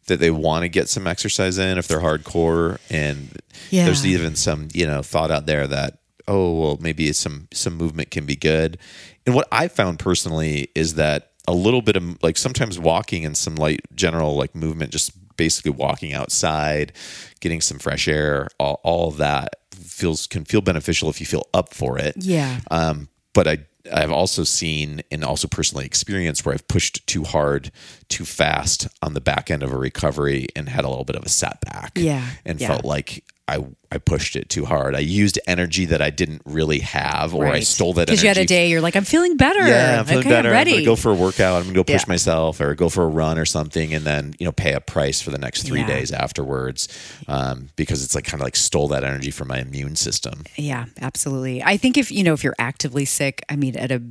that 0.07 0.19
they 0.19 0.31
want 0.31 0.63
to 0.63 0.69
get 0.69 0.89
some 0.89 1.07
exercise 1.07 1.57
in 1.57 1.77
if 1.77 1.88
they're 1.88 2.01
hardcore, 2.01 2.77
and 2.89 3.29
Yeah. 3.69 3.85
there's 3.85 4.05
even 4.05 4.35
some 4.35 4.67
you 4.73 4.85
know 4.85 5.01
thought 5.01 5.31
out 5.31 5.45
there 5.45 5.65
that 5.67 6.00
oh 6.27 6.53
well 6.59 6.77
maybe 6.81 7.12
some 7.13 7.47
some 7.53 7.75
movement 7.75 8.12
can 8.12 8.25
be 8.25 8.35
good. 8.35 8.77
And 9.25 9.33
what 9.35 9.47
I 9.51 9.67
found 9.69 10.00
personally 10.00 10.69
is 10.75 10.95
that 10.95 11.29
a 11.47 11.53
little 11.53 11.81
bit 11.81 11.95
of 11.95 12.21
like 12.23 12.38
sometimes 12.38 12.77
walking 12.79 13.25
and 13.25 13.35
some 13.38 13.55
light 13.55 13.81
general 13.95 14.35
like 14.35 14.53
movement, 14.55 14.91
just 14.91 15.12
basically 15.38 15.72
walking 15.72 16.13
outside, 16.13 16.94
getting 17.40 17.62
some 17.62 17.80
fresh 17.80 18.08
air, 18.08 18.48
all, 18.60 18.80
all 18.84 19.12
that 19.12 19.56
feels 19.72 20.28
can 20.28 20.46
feel 20.46 20.62
beneficial 20.62 21.10
if 21.10 21.20
you 21.20 21.25
feel 21.25 21.48
up 21.54 21.74
for 21.74 21.98
it. 21.98 22.16
Yeah. 22.18 22.60
Um, 22.72 23.10
but 23.34 23.48
I 23.48 23.60
I've 23.92 24.12
also 24.12 24.44
seen 24.44 25.02
and 25.12 25.24
also 25.24 25.48
personally 25.48 25.86
experienced 25.86 26.46
where 26.46 26.54
I've 26.54 26.68
pushed 26.68 27.06
too 27.06 27.24
hard, 27.24 27.72
too 28.08 28.24
fast 28.24 28.88
on 29.02 29.13
the 29.13 29.22
back 29.22 29.52
end 29.52 29.62
of 29.62 29.74
a 29.74 29.78
recovery 29.78 30.48
and 30.56 30.70
had 30.70 30.86
a 30.86 30.90
little 30.90 31.04
bit 31.04 31.18
of 31.18 31.24
a 31.24 31.30
setback. 31.30 31.92
Yeah, 31.96 32.25
And 32.46 32.62
yeah. 32.62 32.68
felt 32.68 32.86
like 32.86 33.25
I 33.53 33.65
I 33.91 34.00
pushed 34.00 34.36
it 34.36 34.50
too 34.50 34.65
hard. 34.65 34.95
I 34.95 35.00
used 35.00 35.39
energy 35.45 35.86
that 35.86 36.01
I 36.01 36.10
didn't 36.10 36.41
really 36.45 36.79
have 36.79 37.36
or 37.36 37.45
I 37.45 37.60
stole 37.60 37.93
that 37.93 38.10
energy. 38.10 38.13
Because 38.13 38.24
you 38.24 38.27
had 38.29 38.38
a 38.39 38.45
day, 38.45 38.67
you're 38.69 38.81
like, 38.81 38.95
I'm 38.95 39.03
feeling 39.03 39.38
better. 39.38 39.67
Yeah, 39.67 40.00
I'm 40.00 40.05
feeling 40.05 40.19
okay, 40.22 40.29
better. 40.29 40.50
I'm 40.50 40.53
I'm, 40.55 40.57
ready. 40.60 40.72
gonna 40.72 40.86
go 40.86 40.95
for 40.95 41.12
a 41.12 41.15
workout. 41.15 41.57
I'm 41.57 41.63
gonna 41.65 41.75
go 41.75 41.83
push 41.83 42.01
Yeah. 42.01 42.05
myself 42.07 42.60
or 42.60 42.74
go 42.74 42.89
for 42.89 43.03
a 43.03 43.07
run 43.07 43.38
or 43.38 43.45
something, 43.45 43.93
and 43.93 44.03
then 44.03 44.33
you 44.39 44.45
know 44.45 44.51
pay 44.51 44.74
a 44.74 44.79
price 44.81 45.22
for 45.22 45.29
the 45.29 45.38
next 45.38 45.63
three 45.63 45.81
Yeah. 45.81 45.88
days 45.88 46.12
afterwards, 46.12 46.88
um, 47.27 47.69
because 47.75 48.03
it's 48.03 48.15
like 48.15 48.25
kind 48.25 48.41
of 48.41 48.45
like 48.45 48.55
stole 48.55 48.88
that 48.88 49.03
energy 49.03 49.29
from 49.29 49.50
my 49.50 49.60
immune 49.60 49.95
system. 49.95 50.43
Yeah, 50.55 50.86
absolutely. 51.00 51.62
I 51.62 51.77
think 51.77 51.98
if 51.98 52.12
you 52.12 52.24
know 52.24 52.33
if 52.33 52.43
you're 52.43 52.55
actively 52.57 53.05
sick, 53.05 53.43
I 53.48 53.55
mean, 53.55 53.75
at 53.77 53.91
a 53.91 54.01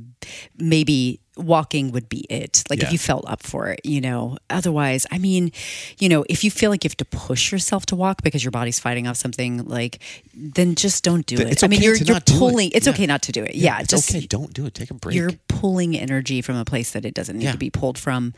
maybe 0.57 1.19
walking 1.37 1.91
would 1.91 2.07
be 2.09 2.25
it. 2.29 2.63
Like 2.69 2.79
Yeah. 2.79 2.85
if 2.87 2.91
you 2.91 2.97
felt 2.99 3.25
up 3.27 3.41
for 3.43 3.69
it, 3.69 3.81
you 3.83 3.99
know. 4.01 4.37
Otherwise, 4.49 5.05
I 5.11 5.17
mean, 5.17 5.51
you 5.99 6.07
know, 6.09 6.23
if 6.29 6.43
you 6.43 6.51
feel 6.51 6.69
like 6.69 6.83
you 6.83 6.89
have 6.89 6.97
to 6.97 7.05
push 7.05 7.51
yourself 7.51 7.85
to 7.87 7.95
walk 7.95 8.21
because 8.23 8.43
your 8.43 8.51
body's 8.51 8.79
fighting 8.79 9.07
off 9.07 9.17
something, 9.17 9.65
like 9.65 9.99
then 10.35 10.75
just 10.75 11.03
don't 11.03 11.25
do 11.25 11.37
it. 11.37 11.63
I 11.63 11.67
mean, 11.67 11.81
you're 11.81 11.95
you're 11.95 12.05
do 12.05 12.15
it. 12.15 12.25
pulling. 12.37 12.71
It's 12.73 12.85
Yeah. 12.87 12.93
okay 12.93 13.05
not 13.07 13.21
to 13.23 13.31
do 13.31 13.43
it. 13.43 13.55
Yeah, 13.55 13.79
it's 13.79 13.89
just 13.89 14.09
okay. 14.13 14.25
Don't 14.27 14.53
do 14.53 14.65
it. 14.65 14.73
Take 14.73 14.91
a 14.91 14.93
break. 14.93 15.15
you're 15.15 15.31
pulling 15.47 15.97
energy 15.97 16.41
from 16.41 16.55
a 16.55 16.65
place 16.65 16.91
that 16.91 17.05
it 17.05 17.13
doesn't 17.13 17.37
need 17.37 17.45
Yeah. 17.45 17.51
to 17.53 17.57
be 17.57 17.69
pulled 17.69 17.97
from, 17.97 18.33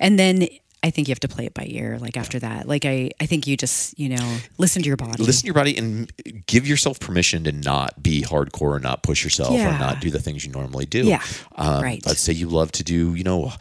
and 0.00 0.18
then. 0.18 0.48
I 0.84 0.90
think 0.90 1.06
you 1.08 1.12
have 1.12 1.20
to 1.20 1.28
play 1.28 1.46
it 1.46 1.54
by 1.54 1.64
ear. 1.68 1.98
Like 2.00 2.16
after 2.16 2.38
that, 2.40 2.66
like 2.66 2.84
I, 2.84 3.10
I 3.20 3.26
think 3.26 3.46
you 3.46 3.56
just, 3.56 3.98
you 3.98 4.08
know, 4.08 4.38
listen 4.58 4.82
to 4.82 4.88
your 4.88 4.96
body. 4.96 5.22
listen 5.22 5.42
to 5.42 5.46
your 5.46 5.54
body 5.54 5.76
and 5.78 6.12
give 6.46 6.66
yourself 6.66 6.98
permission 6.98 7.44
to 7.44 7.52
not 7.52 8.02
be 8.02 8.22
hardcore 8.22 8.74
and 8.74 8.82
not 8.82 9.02
push 9.02 9.22
yourself 9.22 9.52
Yeah. 9.52 9.76
or 9.76 9.78
not 9.78 10.00
do 10.00 10.10
the 10.10 10.18
things 10.20 10.44
you 10.44 10.50
normally 10.52 10.86
do. 10.86 11.04
Yeah, 11.04 11.22
Um, 11.56 11.82
right. 11.82 12.04
Let's 12.04 12.20
say 12.20 12.32
you 12.32 12.48
love 12.48 12.72
to 12.72 12.82
do, 12.84 13.14
you 13.14 13.22
know, 13.22 13.52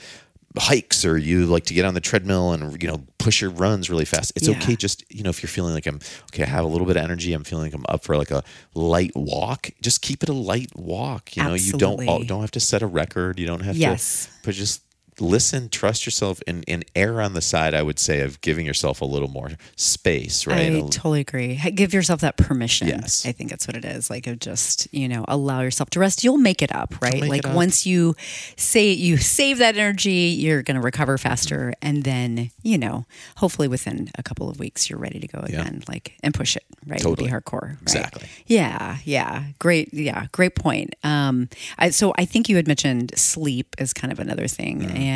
hikes 0.58 1.06
or 1.06 1.18
you 1.18 1.46
like 1.46 1.63
to 1.66 1.74
get 1.74 1.86
on 1.86 1.94
the 1.94 2.01
treadmill 2.01 2.51
and 2.51 2.82
you 2.84 2.90
know 2.90 3.01
push 3.20 3.40
your 3.42 3.51
runs 3.51 3.90
really 3.90 4.04
fast. 4.04 4.34
It's 4.36 4.50
Yeah. 4.50 4.58
okay 4.58 4.75
just 4.75 5.01
you 5.10 5.24
know 5.24 5.30
if 5.30 5.42
you're 5.42 5.48
feeling 5.48 5.74
like 5.74 5.86
I'm 5.86 6.00
okay, 6.34 6.44
I 6.44 6.48
have 6.48 6.66
a 6.66 6.68
little 6.68 6.86
bit 6.86 6.98
of 6.98 7.04
energy. 7.04 7.32
I'm 7.34 7.46
feeling 7.46 7.66
like 7.66 7.74
I'm 7.74 7.86
up 7.88 8.04
for 8.04 8.18
like 8.18 8.32
a 8.32 8.44
light 8.74 9.12
walk. 9.16 9.70
Just 9.82 10.01
keep 10.01 10.24
it 10.24 10.28
a 10.30 10.34
light 10.34 10.72
walk. 10.75 11.38
You 11.38 11.44
know, 11.44 11.54
you 11.54 11.72
don't 11.74 12.28
don't 12.28 12.42
have 12.42 12.51
to 12.51 12.60
set 12.60 12.82
a 12.82 12.88
record. 12.88 13.40
You 13.40 13.48
don't 13.48 13.62
have 13.62 13.78
Yes. 13.78 14.25
to, 14.25 14.32
but 14.44 14.56
just 14.56 14.82
listen, 15.22 15.70
trust 15.70 16.06
yourself, 16.06 16.42
and, 16.48 16.63
and 16.68 16.84
err 16.96 17.22
on 17.22 17.34
the 17.34 17.42
side. 17.42 17.74
I 17.74 17.82
would 17.84 18.00
say 18.00 18.22
of 18.22 18.42
giving 18.42 18.66
yourself 18.66 19.01
a 19.01 19.06
little 19.06 19.28
more 19.30 19.51
space. 19.75 20.46
Right. 20.48 20.72
I 20.74 20.80
totally 20.82 21.22
agree. 21.22 21.56
Give 21.75 21.94
yourself 21.94 22.22
that 22.22 22.38
permission. 22.38 22.88
Yes. 22.88 23.25
I 23.25 23.32
think 23.32 23.50
that's 23.50 23.68
what 23.68 23.78
it 23.78 23.86
is. 23.86 24.10
Like, 24.10 24.28
of 24.28 24.40
just 24.40 24.88
you 24.94 25.08
know, 25.08 25.24
allow 25.28 25.62
yourself 25.62 25.90
to 25.92 26.00
rest. 26.00 26.24
You'll 26.24 26.38
make 26.38 26.62
it 26.62 26.74
up, 26.75 27.01
right? 27.01 27.22
like 27.22 27.46
up. 27.46 27.56
once 27.56 27.86
you 27.86 28.16
say 28.58 28.92
you 28.92 29.18
save 29.18 29.60
that 29.60 29.78
energy, 29.78 30.36
you're 30.38 30.63
going 30.63 30.75
to 30.75 30.82
recover 30.82 31.18
faster, 31.18 31.74
and 31.82 32.04
then 32.04 32.51
you 32.63 32.78
know, 32.78 33.06
hopefully 33.38 33.68
within 33.68 34.10
a 34.18 34.24
couple 34.24 34.50
of 34.50 34.60
weeks, 34.60 34.90
you're 34.90 35.00
ready 35.00 35.20
to 35.20 35.28
go 35.28 35.44
Yeah. 35.48 35.62
again. 35.62 35.84
Like 35.88 36.18
and 36.24 36.34
push 36.34 36.56
it, 36.56 36.63
right? 36.88 37.00
Totally. 37.00 37.28
Be 37.28 37.34
hardcore. 37.34 37.62
right? 37.70 37.82
Exactly. 37.82 38.28
Yeah. 38.48 38.98
Yeah. 39.06 39.44
Great. 39.60 39.94
Yeah. 39.94 40.28
Great 40.32 40.56
point. 40.56 40.96
Um, 41.04 41.50
I, 41.78 41.90
so 41.92 42.13
I 42.18 42.25
think 42.25 42.50
you 42.50 42.56
had 42.56 42.68
mentioned 42.68 43.13
sleep 43.18 43.75
is 43.78 43.94
kind 43.94 44.12
of 44.12 44.20
another 44.20 44.48
thing, 44.48 44.72
Mm. 44.81 44.96
and 44.96 45.10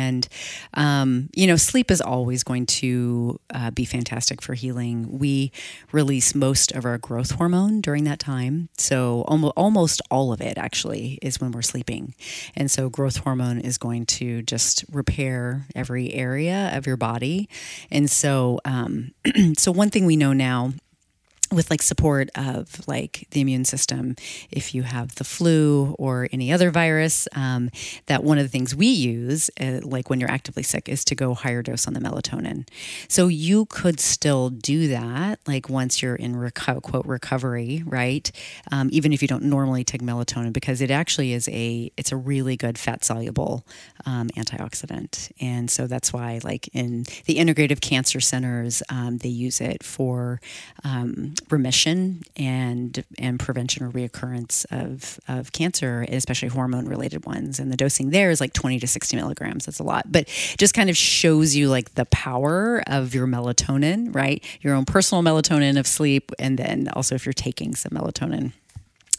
um, 0.74 1.28
you 1.34 1.46
know, 1.46 1.56
sleep 1.56 1.90
is 1.90 2.00
always 2.00 2.42
going 2.42 2.66
to 2.66 3.40
uh, 3.52 3.70
be 3.70 3.84
fantastic 3.84 4.42
for 4.42 4.54
healing. 4.54 5.18
We 5.18 5.52
release 5.92 6.34
most 6.34 6.72
of 6.72 6.84
our 6.84 6.98
growth 6.98 7.32
hormone 7.32 7.80
during 7.80 8.04
that 8.04 8.18
time. 8.18 8.68
So 8.76 9.22
almost, 9.28 9.54
almost 9.56 10.02
all 10.10 10.32
of 10.32 10.40
it 10.40 10.58
actually 10.58 11.18
is 11.22 11.40
when 11.40 11.52
we're 11.52 11.62
sleeping. 11.62 12.14
And 12.54 12.70
so 12.70 12.88
growth 12.88 13.18
hormone 13.18 13.60
is 13.60 13.78
going 13.78 14.06
to 14.06 14.42
just 14.42 14.84
repair 14.90 15.66
every 15.74 16.12
area 16.12 16.70
of 16.74 16.86
your 16.86 16.96
body. 16.96 17.48
And 17.90 18.10
so, 18.10 18.60
um, 18.64 19.12
so 19.56 19.72
one 19.72 19.90
thing 19.90 20.06
we 20.06 20.16
know 20.16 20.32
now 20.32 20.72
with 21.52 21.70
like 21.70 21.82
support 21.82 22.28
of 22.34 22.86
like 22.88 23.26
the 23.30 23.40
immune 23.40 23.64
system 23.64 24.16
if 24.50 24.74
you 24.74 24.82
have 24.82 25.14
the 25.16 25.24
flu 25.24 25.94
or 25.98 26.28
any 26.32 26.52
other 26.52 26.70
virus 26.70 27.28
um, 27.34 27.70
that 28.06 28.24
one 28.24 28.38
of 28.38 28.44
the 28.44 28.48
things 28.48 28.74
we 28.74 28.86
use 28.86 29.50
uh, 29.60 29.80
like 29.82 30.10
when 30.10 30.20
you're 30.20 30.30
actively 30.30 30.62
sick 30.62 30.88
is 30.88 31.04
to 31.04 31.14
go 31.14 31.34
higher 31.34 31.62
dose 31.62 31.86
on 31.86 31.94
the 31.94 32.00
melatonin. 32.00 32.68
So 33.08 33.28
you 33.28 33.66
could 33.66 34.00
still 34.00 34.50
do 34.50 34.88
that 34.88 35.40
like 35.46 35.68
once 35.68 36.02
you're 36.02 36.16
in 36.16 36.34
reco- 36.34 36.82
quote 36.82 37.06
recovery 37.06 37.82
right? 37.86 38.30
Um, 38.72 38.88
even 38.92 39.12
if 39.12 39.22
you 39.22 39.28
don't 39.28 39.44
normally 39.44 39.84
take 39.84 40.02
melatonin 40.02 40.52
because 40.52 40.80
it 40.80 40.90
actually 40.90 41.32
is 41.32 41.48
a 41.48 41.90
it's 41.96 42.12
a 42.12 42.16
really 42.16 42.56
good 42.56 42.78
fat 42.78 43.04
soluble 43.04 43.66
um, 44.04 44.28
antioxidant. 44.30 45.30
And 45.40 45.70
so 45.70 45.86
that's 45.86 46.12
why 46.12 46.40
like 46.42 46.68
in 46.74 47.04
the 47.26 47.36
integrative 47.36 47.80
cancer 47.80 48.20
centers 48.20 48.82
um, 48.88 49.18
they 49.18 49.28
use 49.28 49.60
it 49.60 49.82
for 49.82 50.40
um, 50.84 51.34
remission 51.50 52.22
and 52.36 53.04
and 53.18 53.38
prevention 53.38 53.84
or 53.84 53.90
reoccurrence 53.90 54.66
of 54.70 55.18
of 55.28 55.52
cancer, 55.52 56.06
especially 56.08 56.48
hormone 56.48 56.86
related 56.86 57.24
ones. 57.26 57.58
And 57.58 57.70
the 57.72 57.76
dosing 57.76 58.10
there 58.10 58.30
is 58.30 58.40
like 58.40 58.52
20 58.52 58.80
to 58.80 58.86
60 58.86 59.16
milligrams. 59.16 59.66
That's 59.66 59.78
a 59.78 59.84
lot, 59.84 60.10
but 60.10 60.26
just 60.58 60.74
kind 60.74 60.90
of 60.90 60.96
shows 60.96 61.54
you 61.54 61.68
like 61.68 61.94
the 61.94 62.06
power 62.06 62.82
of 62.86 63.14
your 63.14 63.26
melatonin, 63.26 64.14
right? 64.14 64.44
Your 64.60 64.74
own 64.74 64.84
personal 64.84 65.22
melatonin 65.22 65.78
of 65.78 65.86
sleep, 65.86 66.32
and 66.38 66.58
then 66.58 66.88
also 66.92 67.14
if 67.14 67.26
you're 67.26 67.32
taking 67.32 67.74
some 67.74 67.92
melatonin. 67.92 68.52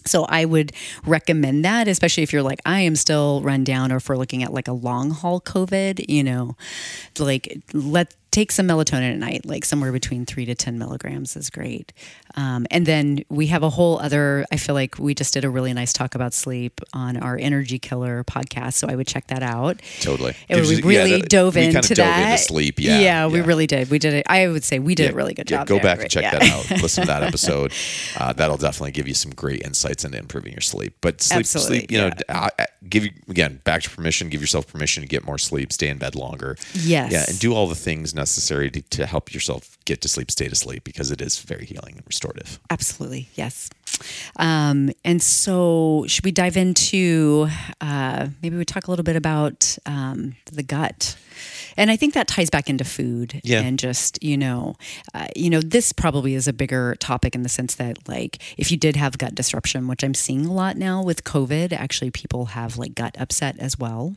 So 0.05 0.23
I 0.23 0.45
would 0.45 0.71
recommend 1.05 1.65
that, 1.65 1.87
especially 1.87 2.23
if 2.23 2.31
you're 2.31 2.43
like, 2.43 2.61
I 2.65 2.81
am 2.81 2.95
still 2.95 3.41
run 3.41 3.63
down, 3.63 3.91
or 3.91 3.97
if 3.97 4.09
we're 4.09 4.17
looking 4.17 4.43
at 4.43 4.53
like 4.53 4.67
a 4.67 4.73
long 4.73 5.11
haul 5.11 5.41
COVID, 5.41 6.05
you 6.07 6.23
know, 6.23 6.55
like 7.19 7.61
let 7.73 8.13
take 8.37 8.51
some 8.51 8.67
melatonin 8.67 9.13
at 9.13 9.17
night, 9.17 9.45
like 9.47 9.65
somewhere 9.65 9.91
between 9.91 10.23
three 10.23 10.45
to 10.45 10.53
10 10.53 10.77
milligrams 10.77 11.35
is 11.35 11.49
great. 11.49 11.91
Um, 12.35 12.67
and 12.69 12.85
then 12.85 13.23
we 13.29 13.47
have 13.47 13.63
a 13.63 13.69
whole 13.71 13.97
other, 13.99 14.45
I 14.51 14.57
feel 14.57 14.75
like 14.75 14.99
we 14.99 15.15
just 15.15 15.33
did 15.33 15.43
a 15.43 15.49
really 15.49 15.73
nice 15.73 15.91
talk 15.91 16.13
about 16.13 16.35
sleep 16.35 16.79
on 16.93 17.17
our 17.17 17.35
Energy 17.35 17.79
Killer 17.79 18.23
podcast. 18.25 18.73
So 18.73 18.87
I 18.87 18.95
would 18.95 19.07
check 19.07 19.25
that 19.29 19.41
out. 19.41 19.81
Totally. 20.01 20.35
And 20.49 20.61
we 20.61 20.67
you- 20.67 20.75
yeah, 20.77 20.85
really 20.87 21.21
that- 21.21 21.29
dove 21.31 21.55
we 21.55 21.63
into 21.63 21.81
dove 21.81 21.97
that. 21.97 22.31
into 22.33 22.43
sleep. 22.43 22.79
Yeah. 22.79 22.99
Yeah, 22.99 23.25
we 23.27 23.41
really 23.41 23.65
did. 23.65 23.89
We 23.89 23.97
did 23.97 24.13
it. 24.13 24.27
I 24.29 24.47
would 24.47 24.63
say 24.63 24.77
we 24.77 24.93
did 24.93 25.09
a 25.09 25.15
really 25.15 25.33
good 25.33 25.49
yeah, 25.49 25.57
job. 25.57 25.67
Go 25.67 25.75
there. 25.75 25.83
back 25.83 26.01
and 26.01 26.11
check 26.11 26.21
Yeah. 26.21 26.37
that 26.37 26.71
out. 26.71 26.81
Listen 26.83 27.05
to 27.05 27.07
that 27.07 27.23
episode. 27.23 27.73
Uh, 28.17 28.33
that'll 28.33 28.57
definitely 28.57 28.91
give 28.91 29.07
you 29.07 29.15
some 29.15 29.31
great 29.31 29.63
insights 29.63 30.05
into 30.05 30.19
improving 30.19 30.51
your 30.51 30.61
sleep. 30.61 30.93
But 31.01 31.21
sleep, 31.23 31.39
Absolutely, 31.39 31.77
sleep. 31.79 31.91
You 31.91 32.01
know, 32.01 32.11
yeah. 32.29 32.49
Give 32.87 33.03
you 33.03 33.11
again 33.27 33.61
back 33.63 33.81
to 33.81 33.89
permission. 33.89 34.29
Give 34.29 34.41
yourself 34.41 34.67
permission 34.67 35.01
to 35.01 35.07
get 35.09 35.25
more 35.25 35.39
sleep, 35.39 35.73
stay 35.73 35.87
in 35.89 35.97
bed 35.97 36.13
longer. 36.13 36.55
Yes. 36.75 37.11
Yeah, 37.11 37.25
and 37.27 37.39
do 37.39 37.53
all 37.55 37.67
the 37.67 37.73
things 37.75 38.13
necessary 38.13 38.26
to, 38.35 38.81
to 38.81 39.05
help 39.05 39.33
yourself 39.33 39.77
get 39.85 40.01
to 40.01 40.07
sleep, 40.07 40.31
stay 40.31 40.47
to 40.47 40.55
sleep, 40.55 40.83
because 40.83 41.11
it 41.11 41.21
is 41.21 41.39
very 41.39 41.65
healing 41.65 41.95
and 41.97 42.03
restorative. 42.05 42.59
Absolutely, 42.69 43.29
yes. 43.35 43.69
Um, 44.35 44.91
and 45.03 45.21
so, 45.21 46.05
should 46.07 46.23
we 46.23 46.31
dive 46.31 46.57
into 46.57 47.47
uh, 47.81 48.27
maybe 48.41 48.57
we 48.57 48.65
talk 48.65 48.87
a 48.87 48.91
little 48.91 49.03
bit 49.03 49.15
about 49.15 49.77
um, 49.85 50.35
the 50.51 50.63
gut? 50.63 51.17
And 51.77 51.91
I 51.91 51.95
think 51.95 52.13
that 52.15 52.27
ties 52.27 52.49
back 52.49 52.69
into 52.69 52.83
food 52.83 53.39
Yeah. 53.43 53.61
and 53.61 53.77
just 53.77 54.23
you 54.23 54.37
know, 54.37 54.75
uh, 55.13 55.27
you 55.35 55.49
know, 55.49 55.61
this 55.61 55.93
probably 55.93 56.33
is 56.33 56.47
a 56.47 56.53
bigger 56.53 56.95
topic 56.99 57.35
in 57.35 57.43
the 57.43 57.49
sense 57.49 57.75
that 57.75 58.07
like 58.07 58.39
if 58.57 58.71
you 58.71 58.77
did 58.77 58.95
have 58.95 59.17
gut 59.17 59.35
disruption, 59.35 59.87
which 59.87 60.03
I'm 60.03 60.13
seeing 60.15 60.45
a 60.45 60.53
lot 60.53 60.77
now 60.77 61.03
with 61.03 61.23
COVID, 61.23 61.71
actually 61.73 62.11
people 62.11 62.47
have 62.47 62.77
like 62.77 62.95
gut 62.95 63.15
upset 63.19 63.57
as 63.59 63.77
well 63.77 64.15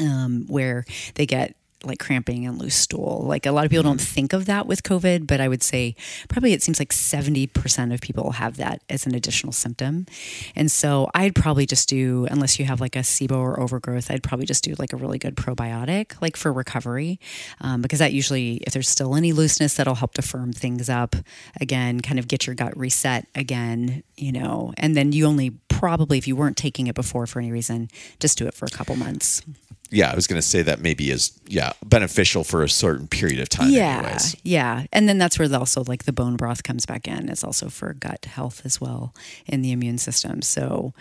um, 0.00 0.44
where 0.48 0.84
they 1.14 1.26
get 1.26 1.54
like 1.86 1.98
cramping 1.98 2.46
and 2.46 2.58
loose 2.58 2.74
stool. 2.74 3.24
Like 3.26 3.46
a 3.46 3.52
lot 3.52 3.64
of 3.64 3.70
people 3.70 3.82
don't 3.82 4.00
think 4.00 4.32
of 4.32 4.46
that 4.46 4.66
with 4.66 4.82
COVID, 4.82 5.26
but 5.26 5.40
I 5.40 5.48
would 5.48 5.62
say 5.62 5.94
probably 6.28 6.52
it 6.52 6.62
seems 6.62 6.78
like 6.78 6.92
70% 6.92 7.92
of 7.92 8.00
people 8.00 8.32
have 8.32 8.56
that 8.56 8.82
as 8.88 9.06
an 9.06 9.14
additional 9.14 9.52
symptom. 9.52 10.06
And 10.54 10.70
so 10.70 11.08
I'd 11.14 11.34
probably 11.34 11.66
just 11.66 11.88
do, 11.88 12.26
unless 12.30 12.58
you 12.58 12.64
have 12.64 12.80
like 12.80 12.96
a 12.96 13.00
SIBO 13.00 13.36
or 13.36 13.60
overgrowth, 13.60 14.10
I'd 14.10 14.22
probably 14.22 14.46
just 14.46 14.64
do 14.64 14.74
like 14.78 14.92
a 14.92 14.96
really 14.96 15.18
good 15.18 15.36
probiotic, 15.36 16.20
like 16.20 16.36
for 16.36 16.52
recovery, 16.52 17.20
um, 17.60 17.82
because 17.82 17.98
that 17.98 18.12
usually, 18.12 18.56
if 18.66 18.72
there's 18.72 18.88
still 18.88 19.14
any 19.14 19.32
looseness, 19.32 19.74
that'll 19.74 19.94
help 19.94 20.14
to 20.14 20.22
firm 20.22 20.52
things 20.52 20.88
up 20.88 21.16
again, 21.60 22.00
kind 22.00 22.18
of 22.18 22.28
get 22.28 22.46
your 22.46 22.54
gut 22.54 22.76
reset 22.76 23.26
again, 23.34 24.02
you 24.16 24.32
know, 24.32 24.72
and 24.76 24.96
then 24.96 25.12
you 25.12 25.26
only 25.26 25.50
probably, 25.68 26.18
if 26.18 26.26
you 26.26 26.36
weren't 26.36 26.56
taking 26.56 26.86
it 26.86 26.94
before 26.94 27.26
for 27.26 27.40
any 27.40 27.52
reason, 27.52 27.88
just 28.20 28.38
do 28.38 28.46
it 28.46 28.54
for 28.54 28.64
a 28.64 28.70
couple 28.70 28.96
months. 28.96 29.42
Yeah, 29.90 30.10
I 30.10 30.14
was 30.14 30.26
going 30.26 30.40
to 30.40 30.46
say 30.46 30.62
that 30.62 30.80
maybe 30.80 31.10
is 31.10 31.38
yeah 31.46 31.72
beneficial 31.84 32.42
for 32.44 32.62
a 32.62 32.68
certain 32.68 33.06
period 33.06 33.38
of 33.40 33.48
time. 33.48 33.70
yeah 33.70 33.98
anyways. 33.98 34.36
yeah 34.42 34.86
and 34.92 35.08
then 35.08 35.18
that's 35.18 35.38
where 35.38 35.46
the, 35.46 35.58
also 35.58 35.84
like 35.84 36.04
the 36.04 36.12
bone 36.12 36.36
broth 36.36 36.62
comes 36.62 36.86
back 36.86 37.06
in 37.06 37.28
it's 37.28 37.44
also 37.44 37.68
for 37.68 37.92
gut 37.94 38.24
health 38.24 38.62
as 38.64 38.80
well 38.80 39.14
in 39.46 39.62
the 39.62 39.70
immune 39.72 39.98
system 39.98 40.42
so 40.42 40.92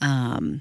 um 0.00 0.60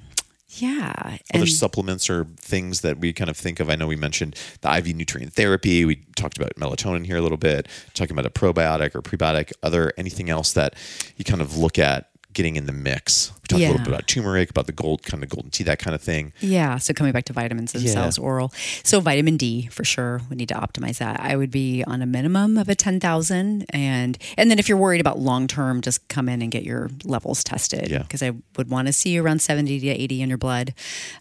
yeah 0.58 1.18
Other 1.34 1.48
supplements 1.48 2.10
or 2.12 2.26
things 2.38 2.82
that 2.82 3.00
we 3.00 3.12
kind 3.12 3.28
of 3.30 3.36
think 3.36 3.60
of. 3.60 3.72
I 3.72 3.76
know 3.76 3.88
we 3.88 3.96
mentioned 3.96 4.36
the 4.62 4.72
IV 4.78 4.96
nutrient 4.96 5.34
therapy. 5.34 5.84
We 5.84 5.96
talked 6.16 6.38
about 6.38 6.54
melatonin 6.58 7.08
here 7.08 7.18
a 7.18 7.22
little 7.22 7.40
bit, 7.40 7.68
talking 7.96 8.12
about 8.12 8.28
a 8.28 8.30
probiotic 8.30 8.94
or 8.94 9.02
prebiotic. 9.02 9.52
Other 9.64 9.94
anything 9.98 10.30
else 10.30 10.54
that 10.54 10.76
you 11.18 11.26
kind 11.26 11.42
of 11.42 11.58
look 11.58 11.80
at 11.80 12.10
getting 12.34 12.56
in 12.56 12.65
the 12.65 12.72
mix. 12.74 13.32
We 13.43 13.48
talked 13.48 13.62
a 13.62 13.67
little 13.67 13.78
bit 13.80 13.88
about 13.88 14.08
turmeric, 14.08 14.50
about 14.50 14.65
the 14.67 14.72
gold 14.72 15.04
kind 15.04 15.22
of 15.24 15.30
golden 15.30 15.52
tea, 15.52 15.63
that 15.65 15.80
kind 15.80 15.93
of 15.93 16.02
thing. 16.02 16.34
yeah 16.39 16.78
so 16.78 16.93
coming 16.93 17.12
back 17.13 17.26
to 17.26 17.34
vitamins 17.34 17.74
themselves 17.74 18.17
oral 18.17 18.52
so 18.84 19.00
vitamin 19.00 19.38
d 19.38 19.67
for 19.67 19.84
sure 19.84 20.22
we 20.30 20.36
need 20.36 20.48
to 20.50 20.54
optimize 20.56 20.98
that 20.98 21.19
i 21.19 21.36
would 21.36 21.52
be 21.52 21.84
on 21.86 22.02
a 22.02 22.06
minimum 22.06 22.58
of 22.58 22.69
a 22.69 22.76
10000 22.76 23.65
and 23.69 24.17
and 24.38 24.50
then 24.50 24.60
if 24.60 24.67
you're 24.69 24.78
worried 24.78 25.02
about 25.02 25.19
long 25.19 25.46
term 25.48 25.82
just 25.82 26.08
come 26.08 26.28
in 26.30 26.41
and 26.41 26.52
get 26.52 26.63
your 26.63 26.89
levels 27.04 27.43
tested 27.43 27.89
Yeah. 27.89 28.00
because 28.00 28.24
i 28.24 28.32
would 28.58 28.69
want 28.69 28.88
to 28.88 28.93
see 28.93 29.10
you 29.12 29.24
around 29.24 29.39
70 29.41 29.80
to 29.82 29.88
80 29.88 30.22
in 30.22 30.30
your 30.30 30.38
blood 30.38 30.74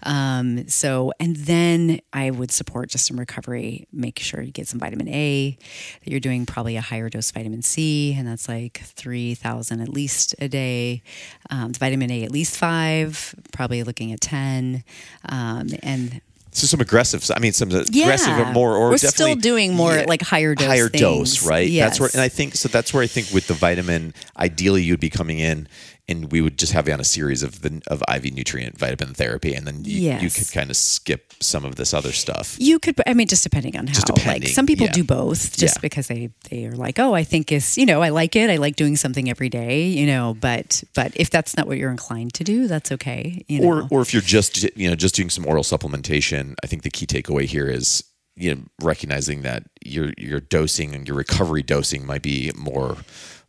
um, 0.04 0.66
so 0.68 1.12
and 1.20 1.36
then 1.36 2.00
i 2.12 2.30
would 2.30 2.50
support 2.50 2.88
just 2.88 3.06
some 3.06 3.18
recovery 3.18 3.86
make 3.92 4.18
sure 4.18 4.40
you 4.42 4.52
get 4.52 4.68
some 4.68 4.78
vitamin 4.80 5.08
a 5.08 5.56
that 6.04 6.10
you're 6.10 6.20
doing 6.20 6.46
probably 6.46 6.76
a 6.76 6.80
higher 6.80 7.08
dose 7.10 7.30
vitamin 7.30 7.62
c 7.62 8.14
and 8.16 8.26
that's 8.26 8.48
like 8.48 8.78
3000 8.84 9.80
at 9.80 9.88
least 9.88 10.34
a 10.38 10.48
day 10.48 11.01
um, 11.50 11.72
vitamin 11.72 12.10
a 12.10 12.22
at 12.24 12.30
least 12.32 12.56
five 12.56 13.34
probably 13.52 13.82
looking 13.82 14.12
at 14.12 14.20
10 14.20 14.84
um, 15.28 15.68
and 15.82 16.20
So 16.52 16.66
some 16.66 16.80
aggressive. 16.80 17.28
I 17.34 17.38
mean, 17.40 17.52
some 17.54 17.70
aggressive 17.70 17.92
Yeah. 18.38 18.52
more, 18.52 18.76
or 18.76 18.90
We're 18.90 18.98
still 18.98 19.34
doing 19.36 19.74
more, 19.74 20.04
like, 20.06 20.20
higher 20.22 20.54
dose 20.54 20.66
higher 20.68 20.88
dose, 20.90 21.36
things. 21.38 21.46
right? 21.48 21.70
That's 21.72 21.98
where, 21.98 22.08
Yes. 22.08 22.14
and 22.14 22.22
I 22.22 22.28
think 22.28 22.56
so. 22.56 22.68
That's 22.68 22.92
where 22.92 23.02
I 23.02 23.06
think 23.06 23.30
with 23.32 23.46
the 23.46 23.54
vitamin, 23.54 24.12
ideally 24.38 24.82
you'd 24.82 25.00
be 25.00 25.08
coming 25.10 25.38
in, 25.38 25.66
and 26.12 26.30
we 26.30 26.40
would 26.40 26.58
just 26.58 26.72
have 26.72 26.86
you 26.86 26.94
on 26.94 27.00
a 27.00 27.04
series 27.04 27.42
of 27.42 27.62
the 27.62 27.82
of 27.88 28.02
IV 28.14 28.34
nutrient 28.34 28.78
vitamin 28.78 29.14
therapy, 29.14 29.54
and 29.54 29.66
then 29.66 29.84
you, 29.84 30.12
you 30.12 30.30
could 30.30 30.50
kind 30.52 30.70
of 30.70 30.76
skip 30.76 31.32
some 31.40 31.64
of 31.64 31.76
this 31.76 31.92
other 31.92 32.12
stuff. 32.12 32.56
You 32.58 32.78
could, 32.78 33.00
I 33.06 33.14
mean, 33.14 33.26
just 33.26 33.42
depending 33.42 33.76
on 33.76 33.86
how. 33.86 33.94
Just 33.94 34.06
depending, 34.06 34.42
like 34.42 34.52
some 34.52 34.66
people 34.66 34.86
yeah. 34.86 34.92
do 34.92 35.04
both, 35.04 35.56
just 35.56 35.76
Yeah. 35.76 35.80
because 35.80 36.06
they 36.06 36.30
they 36.50 36.66
are 36.66 36.76
like, 36.76 36.98
oh, 36.98 37.14
I 37.14 37.24
think 37.24 37.50
is 37.50 37.76
you 37.76 37.86
know, 37.86 38.02
I 38.02 38.10
like 38.10 38.36
it. 38.36 38.50
I 38.50 38.56
like 38.56 38.76
doing 38.76 38.96
something 38.96 39.28
every 39.28 39.48
day, 39.48 39.86
you 39.88 40.06
know. 40.06 40.36
But 40.38 40.84
but 40.94 41.12
if 41.16 41.30
that's 41.30 41.56
not 41.56 41.66
what 41.66 41.78
you're 41.78 41.90
inclined 41.90 42.34
to 42.34 42.44
do, 42.44 42.68
that's 42.68 42.92
okay. 42.92 43.44
You 43.48 43.60
know. 43.60 43.68
or 43.68 43.88
or 43.90 44.02
if 44.02 44.12
you're 44.12 44.22
just 44.22 44.62
you 44.76 44.88
know 44.88 44.94
just 44.94 45.14
doing 45.14 45.30
some 45.30 45.46
oral 45.46 45.64
supplementation, 45.64 46.54
I 46.62 46.66
think 46.66 46.82
the 46.82 46.90
key 46.90 47.06
takeaway 47.06 47.46
here 47.46 47.66
is 47.66 48.04
you 48.36 48.54
know 48.54 48.62
recognizing 48.80 49.42
that 49.42 49.64
your 49.84 50.12
your 50.18 50.40
dosing 50.40 50.94
and 50.94 51.06
your 51.08 51.16
recovery 51.16 51.62
dosing 51.62 52.06
might 52.06 52.22
be 52.22 52.50
more 52.56 52.98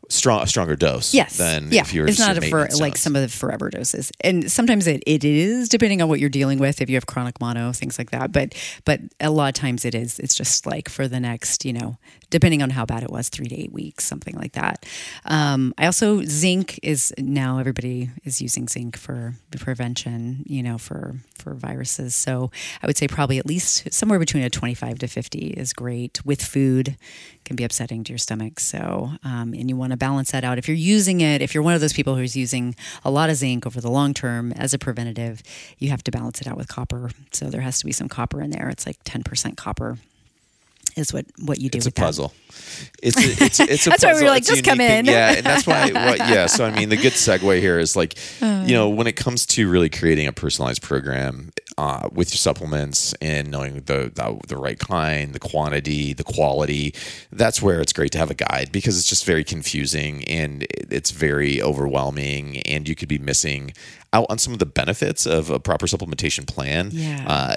strong 0.09 0.41
a 0.41 0.47
stronger 0.47 0.75
dose 0.75 1.13
Yes. 1.13 1.37
than 1.37 1.71
yeah. 1.71 1.81
if 1.81 1.93
you're 1.93 2.07
it's 2.07 2.17
just 2.17 2.27
not 2.27 2.37
a 2.37 2.49
for 2.49 2.67
like 2.79 2.97
some 2.97 3.15
of 3.15 3.21
the 3.21 3.27
forever 3.29 3.69
doses, 3.69 4.11
and 4.21 4.51
sometimes 4.51 4.87
it, 4.87 5.03
it 5.07 5.23
is 5.23 5.69
depending 5.69 6.01
on 6.01 6.09
what 6.09 6.19
you're 6.19 6.29
dealing 6.29 6.59
with. 6.59 6.81
If 6.81 6.89
you 6.89 6.95
have 6.95 7.05
chronic 7.05 7.39
mono, 7.41 7.71
things 7.71 7.97
like 7.97 8.11
that, 8.11 8.31
but 8.31 8.53
but 8.85 8.99
a 9.19 9.29
lot 9.29 9.47
of 9.49 9.53
times 9.55 9.85
it 9.85 9.95
is. 9.95 10.19
It's 10.19 10.35
just 10.35 10.65
like 10.65 10.89
for 10.89 11.07
the 11.07 11.19
next, 11.19 11.65
you 11.65 11.73
know, 11.73 11.97
depending 12.29 12.61
on 12.61 12.69
how 12.71 12.85
bad 12.85 13.03
it 13.03 13.09
was, 13.09 13.29
three 13.29 13.47
to 13.47 13.55
eight 13.55 13.71
weeks, 13.71 14.05
something 14.05 14.35
like 14.35 14.53
that. 14.53 14.85
Um, 15.25 15.73
I 15.77 15.85
also 15.85 16.23
zinc 16.23 16.79
is 16.83 17.13
now 17.17 17.59
everybody 17.59 18.09
is 18.23 18.41
using 18.41 18.67
zinc 18.67 18.97
for 18.97 19.33
prevention, 19.57 20.43
you 20.45 20.61
know, 20.61 20.77
for 20.77 21.15
for 21.37 21.53
viruses. 21.53 22.13
So 22.15 22.51
I 22.81 22.87
would 22.87 22.97
say 22.97 23.07
probably 23.07 23.37
at 23.37 23.45
least 23.45 23.91
somewhere 23.93 24.19
between 24.19 24.43
a 24.43 24.49
25 24.49 24.99
to 24.99 25.07
50 25.07 25.37
is 25.39 25.73
great 25.73 26.23
with 26.25 26.41
food. 26.43 26.89
It 26.89 26.97
Can 27.45 27.55
be 27.55 27.63
upsetting 27.63 28.03
to 28.05 28.11
your 28.11 28.17
stomach. 28.19 28.59
So 28.59 29.11
um, 29.23 29.53
and 29.53 29.69
you 29.69 29.75
want 29.75 29.92
to 29.93 29.97
balance 29.97 30.31
that 30.31 30.43
out. 30.43 30.57
If 30.57 30.67
you're 30.67 30.77
using 30.77 31.21
it, 31.21 31.41
if 31.41 31.53
you're 31.53 31.63
one 31.63 31.73
of 31.73 31.81
those 31.81 31.93
people 31.93 32.15
who's 32.15 32.35
using 32.35 32.75
a 33.05 33.11
lot 33.11 33.29
of 33.29 33.35
zinc 33.37 33.65
over 33.65 33.79
the 33.79 33.89
long 33.91 34.13
term 34.13 34.51
as 34.53 34.73
a 34.73 34.77
preventative, 34.79 35.41
you 35.79 35.89
have 35.89 36.03
to 36.03 36.11
balance 36.11 36.41
it 36.41 36.47
out 36.47 36.57
with 36.57 36.67
copper. 36.67 37.11
So 37.31 37.49
there 37.49 37.61
has 37.61 37.79
to 37.79 37.85
be 37.85 37.91
some 37.91 38.09
copper 38.09 38.41
in 38.41 38.49
there. 38.51 38.69
It's 38.69 38.85
like 38.85 39.03
10% 39.03 39.55
copper 39.57 39.97
is 40.95 41.11
what 41.11 41.25
what 41.43 41.59
you 41.59 41.69
do 41.69 41.77
it's 41.77 41.85
a 41.85 41.87
with 41.87 41.95
that. 41.95 42.01
puzzle. 42.03 42.33
It's 43.01 43.17
a, 43.17 43.45
it's 43.45 43.59
it's 43.59 43.87
a 43.87 43.89
puzzle. 43.89 43.91
That's 43.91 44.03
why 44.03 44.09
we 44.09 44.13
puzzle. 44.13 44.25
were 44.25 44.29
like, 44.29 44.41
It's 44.41 44.49
just 44.49 44.63
come 44.63 44.77
thing. 44.77 44.99
in. 44.99 45.05
Yeah, 45.05 45.33
and 45.37 45.45
that's 45.45 45.65
why. 45.65 45.91
What, 45.93 46.19
yeah, 46.19 46.45
so 46.47 46.65
I 46.65 46.71
mean, 46.71 46.89
the 46.89 46.97
good 46.97 47.13
segue 47.13 47.59
here 47.59 47.79
is 47.79 47.95
like, 47.95 48.15
you 48.41 48.47
uh. 48.47 48.65
know, 48.67 48.89
when 48.89 49.07
it 49.07 49.13
comes 49.15 49.45
to 49.47 49.69
really 49.69 49.89
creating 49.89 50.27
a 50.27 50.33
personalized 50.33 50.81
program 50.81 51.51
uh, 51.77 52.07
with 52.11 52.31
your 52.31 52.37
supplements 52.37 53.13
and 53.21 53.49
knowing 53.49 53.75
the, 53.75 54.11
the 54.13 54.39
the 54.47 54.57
right 54.57 54.77
kind, 54.79 55.33
the 55.33 55.39
quantity, 55.39 56.13
the 56.13 56.23
quality, 56.23 56.93
that's 57.31 57.61
where 57.61 57.81
it's 57.81 57.93
great 57.93 58.11
to 58.11 58.17
have 58.17 58.29
a 58.31 58.35
guide 58.35 58.71
because 58.71 58.97
it's 58.97 59.07
just 59.07 59.25
very 59.25 59.43
confusing 59.43 60.23
and 60.25 60.65
it's 60.69 61.11
very 61.11 61.61
overwhelming, 61.61 62.59
and 62.61 62.87
you 62.87 62.95
could 62.95 63.09
be 63.09 63.17
missing 63.17 63.73
out 64.13 64.27
on 64.29 64.37
some 64.37 64.53
of 64.53 64.59
the 64.59 64.65
benefits 64.65 65.25
of 65.25 65.49
a 65.49 65.59
proper 65.59 65.87
supplementation 65.87 66.45
plan. 66.47 66.89
Yeah. 66.91 67.25
Uh, 67.27 67.55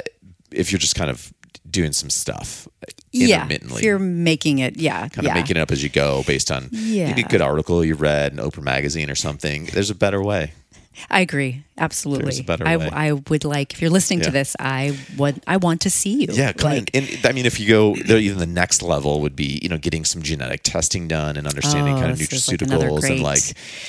if 0.53 0.73
you're 0.73 0.79
just 0.79 0.95
kind 0.95 1.11
of 1.11 1.33
doing 1.69 1.93
some 1.93 2.09
stuff 2.09 2.69
Yeah, 3.11 3.39
intermittently 3.43 3.79
if 3.79 3.83
you're 3.85 3.99
making 3.99 4.61
it, 4.61 4.77
yeah, 4.79 5.09
kind 5.09 5.25
yeah. 5.27 5.31
of 5.33 5.35
making 5.35 5.57
it 5.57 5.61
up 5.61 5.71
as 5.73 5.83
you 5.83 5.89
go 5.89 6.23
based 6.27 6.51
on 6.51 6.69
Yeah. 6.71 7.09
maybe 7.09 7.23
a 7.23 7.29
good 7.29 7.43
article 7.43 7.85
you 7.85 7.97
read 7.97 8.33
in 8.33 8.39
Oprah 8.39 8.63
magazine 8.63 9.11
or 9.11 9.17
something. 9.17 9.65
There's 9.67 9.91
a 9.91 9.95
better 9.95 10.23
way. 10.23 10.53
I 11.11 11.21
agree. 11.21 11.63
Absolutely. 11.79 12.25
There's 12.25 12.39
a 12.41 12.45
better 12.45 12.67
I, 12.67 12.77
way. 12.77 12.89
I 12.91 13.13
would 13.13 13.45
like 13.45 13.75
if 13.75 13.83
you're 13.83 13.91
listening 13.91 14.23
to 14.23 14.31
this, 14.31 14.57
I 14.59 14.99
would 15.19 15.43
I 15.47 15.59
want 15.59 15.83
to 15.83 15.91
see 15.91 16.23
you. 16.23 16.29
Yeah, 16.33 16.53
come 16.53 16.71
like. 16.73 16.91
And 16.95 17.07
I 17.25 17.33
mean, 17.33 17.45
if 17.45 17.61
you 17.61 17.69
go, 17.69 17.95
there, 17.97 18.19
even 18.19 18.39
the 18.39 18.47
next 18.47 18.83
level 18.83 19.21
would 19.21 19.37
be, 19.37 19.61
you 19.63 19.69
know, 19.69 19.77
getting 19.77 20.05
some 20.05 20.23
genetic 20.23 20.63
testing 20.63 21.07
done 21.07 21.37
and 21.37 21.47
understanding 21.47 21.95
Oh, 21.95 22.01
kind 22.01 22.13
of 22.13 22.21
is 22.21 22.49
like 22.49 22.59
nutraceuticals 22.61 23.11
and 23.11 23.23
like 23.23 23.43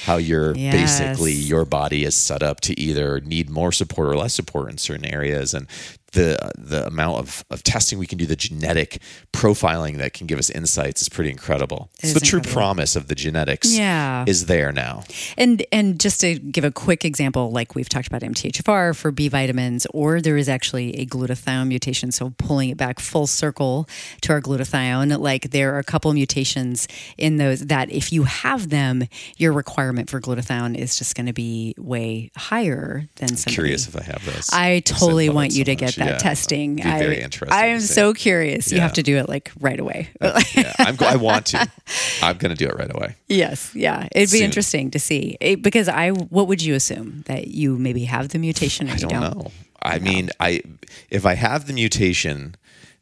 how 0.04 0.18
your 0.18 0.54
basically 0.54 1.34
Yes. 1.34 1.48
your 1.48 1.66
body 1.66 2.04
is 2.04 2.16
set 2.16 2.44
up 2.44 2.60
to 2.62 2.78
either 2.80 3.22
need 3.22 3.50
more 3.50 3.72
support 3.72 4.10
or 4.10 4.18
less 4.18 4.34
support 4.34 4.70
in 4.70 4.78
certain 4.78 5.06
areas 5.06 5.54
and 5.54 5.68
the 6.14 6.38
the 6.58 6.86
amount 6.88 7.20
of, 7.20 7.44
of 7.52 7.64
testing 7.64 8.00
we 8.00 8.08
can 8.08 8.18
do 8.18 8.26
the 8.26 8.36
genetic 8.36 9.00
profiling 9.34 9.98
that 9.98 10.14
can 10.14 10.26
give 10.28 10.40
us 10.40 10.50
insights 10.50 11.02
is 11.02 11.10
pretty 11.10 11.30
incredible 11.30 11.90
It 12.02 12.08
so 12.08 12.14
the 12.20 12.26
true 12.26 12.40
promise 12.42 12.96
of 12.96 13.08
the 13.08 13.16
genetics 13.16 13.76
Yeah. 13.76 14.24
is 14.28 14.46
there 14.46 14.72
now 14.72 15.04
And 15.38 15.64
and 15.72 16.00
just 16.00 16.22
to 16.22 16.40
give 16.40 16.64
a 16.64 16.72
quick 16.72 17.04
example, 17.06 17.52
like 17.52 17.76
we've 17.76 17.90
talked 17.90 18.08
about 18.08 18.22
MTHFR 18.22 18.96
for 18.96 19.12
B 19.12 19.28
vitamins, 19.28 19.86
or 19.94 20.22
there 20.22 20.38
is 20.38 20.48
actually 20.50 20.96
a 21.00 21.06
glutathione 21.06 21.68
mutation. 21.68 22.12
So 22.12 22.34
pulling 22.38 22.70
it 22.70 22.78
back 22.78 23.00
full 23.00 23.28
circle 23.28 23.88
to 24.22 24.34
our 24.34 24.42
glutathione, 24.42 25.18
like 25.20 25.52
there 25.52 25.76
are 25.76 25.80
a 25.80 25.84
couple 25.84 26.12
mutations 26.14 26.88
in 27.18 27.38
those 27.38 27.62
that 27.68 27.92
if 27.92 28.12
you 28.12 28.24
have 28.24 28.70
them, 28.70 29.04
your 29.38 29.52
requirement 29.54 30.10
for 30.10 30.20
glutathione 30.22 30.76
is 30.78 30.98
just 30.98 31.16
going 31.16 31.28
to 31.28 31.34
be 31.34 31.76
way 31.78 32.32
higher 32.36 33.08
than 33.18 33.30
somebody. 33.36 33.54
curious 33.56 33.88
if 33.88 33.96
I 33.96 34.04
have 34.04 34.26
those 34.26 34.50
I 34.54 34.80
totally 34.82 35.30
want 35.30 35.54
you 35.54 35.64
to 35.66 35.76
get. 35.76 35.97
That 35.98 36.08
Yeah. 36.08 36.18
testing. 36.18 36.78
Very 36.82 37.20
I, 37.20 37.24
interesting. 37.24 37.58
I 37.58 37.66
am 37.68 37.80
so 37.82 38.14
curious. 38.14 38.72
You 38.72 38.80
have 38.80 38.94
to 38.94 39.04
do 39.04 39.18
it 39.18 39.28
like 39.30 39.52
right 39.60 39.80
away. 39.80 40.10
yeah, 40.56 40.74
I'm, 40.80 40.98
I 41.02 41.16
want 41.18 41.48
to. 41.48 41.68
I'm 42.22 42.38
going 42.38 42.56
to 42.56 42.58
do 42.58 42.68
it 42.70 42.76
right 42.78 42.94
away. 42.94 43.16
yes, 43.28 43.72
yeah, 43.76 44.08
it'd 44.16 44.32
be 44.32 44.38
Soon. 44.40 44.46
interesting 44.46 44.92
to 44.92 45.00
see 45.00 45.38
It- 45.42 45.62
because 45.62 45.88
I. 45.90 46.10
What 46.12 46.48
would 46.48 46.62
you 46.62 46.76
assume 46.76 47.24
that 47.28 47.48
you 47.48 47.78
maybe 47.78 48.06
have 48.06 48.30
the 48.30 48.40
mutation 48.40 48.88
or 48.88 48.92
I 48.92 48.96
you 48.96 49.00
don't 49.02 49.10
don't? 49.22 49.38
know. 49.38 49.52
I 49.82 50.00
mean, 50.00 50.30
I 50.40 50.62
if 51.10 51.26
I 51.26 51.36
have 51.36 51.68
the 51.68 51.74
mutation, 51.74 52.56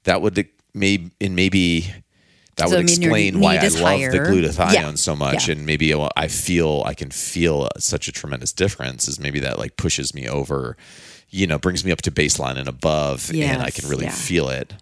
that 0.03 0.21
would 0.21 0.47
maybe 0.73 1.11
and 1.21 1.35
maybe 1.35 1.91
that 2.57 2.69
So, 2.69 2.75
would 2.77 2.79
I 2.79 2.83
mean, 2.83 2.89
explain 3.03 3.39
why 3.39 3.57
I 3.57 3.63
love 3.63 3.73
the 3.73 3.83
higher. 3.83 4.11
glutathione 4.11 4.73
Yeah. 4.73 4.95
so 4.95 5.15
much, 5.15 5.47
Yeah. 5.47 5.53
and 5.55 5.65
maybe 5.65 5.93
I 6.15 6.27
feel 6.27 6.83
I 6.85 6.93
can 6.93 7.11
feel 7.11 7.69
such 7.77 8.07
a 8.07 8.11
tremendous 8.11 8.51
difference. 8.53 9.07
Is 9.07 9.19
maybe 9.19 9.39
that 9.41 9.59
like 9.59 9.77
pushes 9.77 10.13
me 10.13 10.27
over, 10.27 10.77
you 11.29 11.47
know, 11.47 11.57
brings 11.59 11.83
me 11.83 11.91
up 11.91 12.01
to 12.03 12.11
baseline 12.11 12.57
and 12.57 12.67
above, 12.67 13.29
and 13.33 13.61
I 13.61 13.69
can 13.71 13.87
really 13.89 14.07
feel 14.09 14.49
it. 14.49 14.73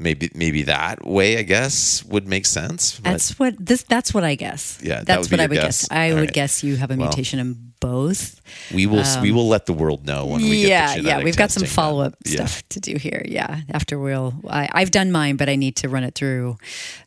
Maybe 0.00 0.30
maybe 0.34 0.62
that 0.62 1.04
way, 1.04 1.38
I 1.38 1.42
guess, 1.42 2.04
would 2.04 2.26
make 2.28 2.46
sense. 2.46 2.98
That's 2.98 3.38
what 3.38 3.54
this. 3.58 3.82
That's 3.82 4.14
what 4.14 4.22
I 4.24 4.36
guess. 4.36 4.78
Yeah, 4.82 4.96
that 4.98 5.06
that's 5.06 5.28
be 5.28 5.34
what 5.34 5.40
I 5.40 5.46
would 5.46 5.54
guess. 5.54 5.82
guess. 5.82 5.90
I 5.90 6.10
All 6.10 6.14
would 6.16 6.20
right. 6.22 6.32
guess 6.32 6.62
you 6.62 6.76
have 6.76 6.90
a 6.90 6.96
Well, 6.96 7.08
mutation 7.08 7.40
in 7.40 7.72
both. 7.80 8.40
we 8.74 8.86
will 8.86 9.04
we 9.22 9.30
will 9.32 9.48
let 9.48 9.66
the 9.66 9.72
world 9.72 10.04
know 10.06 10.26
when 10.26 10.42
we 10.42 10.62
get 10.62 10.68
yeah, 10.68 10.86
the 10.88 10.96
yeah. 10.96 11.02
genetic 11.02 11.24
We've 11.24 11.36
got 11.36 11.50
some 11.50 11.64
follow 11.64 12.02
up 12.04 12.14
Yeah. 12.24 12.46
stuff 12.46 12.68
to 12.70 12.80
do 12.80 12.96
here. 12.96 13.22
Yeah, 13.26 13.60
after 13.70 13.98
we'll. 13.98 14.34
I, 14.48 14.68
I've 14.72 14.90
done 14.92 15.10
mine, 15.12 15.36
but 15.36 15.48
I 15.48 15.56
need 15.56 15.74
to 15.76 15.88
run 15.88 16.04
it 16.04 16.14
through. 16.14 16.58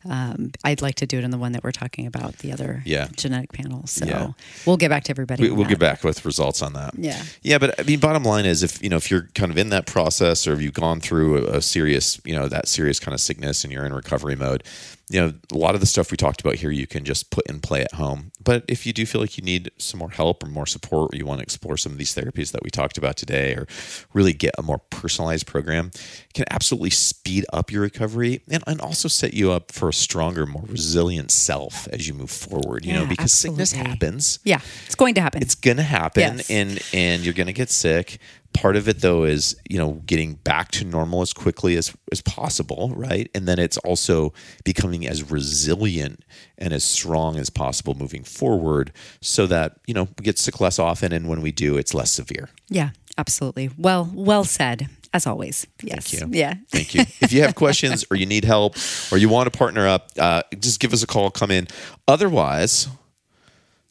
Um, 0.08 0.52
I'd 0.64 0.82
like 0.82 0.96
to 0.96 1.06
do 1.06 1.18
it 1.18 1.24
in 1.24 1.30
the 1.30 1.38
one 1.38 1.52
that 1.52 1.62
we're 1.64 1.72
talking 1.72 2.06
about, 2.06 2.38
the 2.38 2.52
other 2.52 2.82
Yeah. 2.84 3.08
genetic 3.16 3.52
panel. 3.52 3.86
So 3.86 4.04
Yeah. 4.06 4.28
we'll 4.66 4.76
get 4.76 4.88
back 4.88 5.04
to 5.04 5.10
everybody. 5.10 5.44
We, 5.44 5.50
we'll 5.50 5.66
get 5.68 5.78
back 5.78 6.04
with 6.04 6.24
results 6.24 6.60
on 6.62 6.72
that. 6.74 6.94
Yeah. 6.98 7.22
Yeah, 7.42 7.58
but 7.58 7.78
I 7.78 7.84
mean, 7.84 8.00
bottom 8.00 8.24
line 8.24 8.44
is, 8.46 8.62
if 8.62 8.82
you 8.82 8.88
know, 8.88 8.96
if 8.96 9.10
you're 9.10 9.28
kind 9.34 9.50
of 9.50 9.56
in 9.58 9.70
that 9.70 9.86
process, 9.86 10.46
or 10.46 10.52
if 10.54 10.60
you've 10.62 10.74
gone 10.74 11.00
through 11.00 11.46
a, 11.46 11.56
a 11.58 11.62
serious, 11.62 12.20
you 12.24 12.34
know, 12.34 12.48
that 12.48 12.66
serious 12.68 12.81
kind 13.00 13.14
of 13.14 13.20
sickness, 13.20 13.64
and 13.64 13.72
you're 13.72 13.86
in 13.86 13.92
recovery 13.92 14.36
mode, 14.36 14.64
you 15.08 15.20
know, 15.20 15.32
a 15.52 15.56
lot 15.56 15.74
of 15.74 15.80
the 15.80 15.86
stuff 15.86 16.10
we 16.10 16.16
talked 16.16 16.40
about 16.40 16.56
here, 16.56 16.70
you 16.70 16.86
can 16.86 17.04
just 17.04 17.30
put 17.30 17.46
in 17.46 17.60
play 17.60 17.82
at 17.82 17.94
home. 17.94 18.31
But 18.42 18.64
if 18.68 18.86
you 18.86 18.92
do 18.92 19.06
feel 19.06 19.20
like 19.20 19.36
you 19.38 19.44
need 19.44 19.70
some 19.78 19.98
more 19.98 20.10
help 20.10 20.42
or 20.42 20.46
more 20.48 20.66
support, 20.66 21.14
or 21.14 21.16
you 21.16 21.26
want 21.26 21.38
to 21.38 21.42
explore 21.42 21.76
some 21.76 21.92
of 21.92 21.98
these 21.98 22.14
therapies 22.14 22.52
that 22.52 22.62
we 22.62 22.70
talked 22.70 22.98
about 22.98 23.16
today, 23.16 23.54
or 23.54 23.66
really 24.12 24.32
get 24.32 24.52
a 24.58 24.62
more 24.62 24.78
personalized 24.90 25.46
program, 25.46 25.90
it 25.94 26.34
can 26.34 26.44
absolutely 26.50 26.90
speed 26.90 27.44
up 27.52 27.70
your 27.70 27.82
recovery 27.82 28.42
and, 28.50 28.62
and 28.66 28.80
also 28.80 29.08
set 29.08 29.34
you 29.34 29.52
up 29.52 29.70
for 29.72 29.88
a 29.88 29.92
stronger, 29.94 30.46
more 30.46 30.64
resilient 30.66 31.30
self 31.30 31.86
as 31.88 32.06
you 32.08 32.14
move 32.14 32.30
forward. 32.30 32.84
You 32.84 32.94
know, 32.94 33.02
Yeah, 33.02 33.08
because 33.08 33.32
sickness 33.32 33.72
happens 33.72 34.38
Yeah, 34.44 34.60
it's 34.86 34.94
going 34.94 35.14
to 35.14 35.20
happen. 35.20 35.42
it's 35.42 35.54
gonna 35.54 35.82
happen 35.82 36.38
Yes. 36.38 36.50
and 36.50 36.82
and 36.92 37.24
you're 37.24 37.34
gonna 37.34 37.52
get 37.52 37.70
sick 37.70 38.18
part 38.52 38.76
of 38.76 38.86
it 38.86 39.00
though 39.00 39.24
is 39.24 39.56
you 39.70 39.78
know 39.78 39.92
getting 40.04 40.34
back 40.34 40.70
to 40.70 40.84
normal 40.84 41.22
as 41.22 41.32
quickly 41.32 41.74
as 41.76 41.90
as 42.12 42.20
possible 42.20 42.92
right 42.94 43.30
and 43.34 43.48
then 43.48 43.58
it's 43.58 43.78
also 43.78 44.32
becoming 44.62 45.06
as 45.06 45.30
resilient 45.30 46.22
and 46.62 46.72
as 46.72 46.84
strong 46.84 47.36
as 47.36 47.50
possible 47.50 47.94
moving 47.94 48.24
forward 48.24 48.92
so 49.20 49.46
that 49.46 49.76
you 49.86 49.92
know 49.92 50.08
we 50.18 50.22
get 50.22 50.38
sick 50.38 50.60
less 50.60 50.78
often 50.78 51.12
and 51.12 51.28
when 51.28 51.42
we 51.42 51.52
do 51.52 51.76
it's 51.76 51.92
less 51.92 52.10
severe 52.10 52.48
yeah, 52.72 52.90
absolutely. 53.18 53.70
Well, 53.78 54.10
well 54.14 54.44
said. 54.44 54.88
As 55.14 55.26
always. 55.26 55.66
Yes. 55.82 56.10
you. 56.12 56.26
Yeah. 56.30 56.54
Thank 56.70 56.94
you. 56.94 57.02
If 57.20 57.34
you 57.34 57.42
have 57.42 57.54
questions 57.54 58.02
or 58.10 58.16
you 58.16 58.24
need 58.24 58.46
help 58.46 58.76
or 59.12 59.18
you 59.18 59.28
want 59.28 59.52
to 59.52 59.56
partner 59.56 59.86
up, 59.86 60.10
uh, 60.18 60.42
just 60.58 60.80
give 60.80 60.94
us 60.94 61.02
a 61.02 61.06
call, 61.06 61.30
come 61.30 61.50
in. 61.50 61.68
Otherwise, 62.08 62.88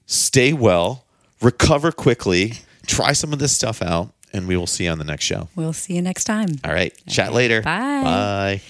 stay 0.08 0.52
well, 0.52 1.06
recover 1.40 1.92
quickly, 1.92 2.54
try 2.88 3.14
some 3.14 3.34
of 3.34 3.38
this 3.38 3.52
stuff 3.56 3.84
out, 3.84 4.12
and 4.34 4.48
we 4.48 4.58
will 4.58 4.66
see 4.66 4.86
you 4.86 4.90
on 4.90 4.98
the 4.98 5.04
next 5.04 5.26
show. 5.26 5.48
We'll 5.56 5.74
see 5.74 5.94
you 5.94 6.02
next 6.02 6.24
time. 6.24 6.50
All 6.66 6.74
right. 6.74 6.92
Chat 7.08 7.34
later. 7.34 7.62
Bye. 7.62 8.02
Bye. 8.04 8.62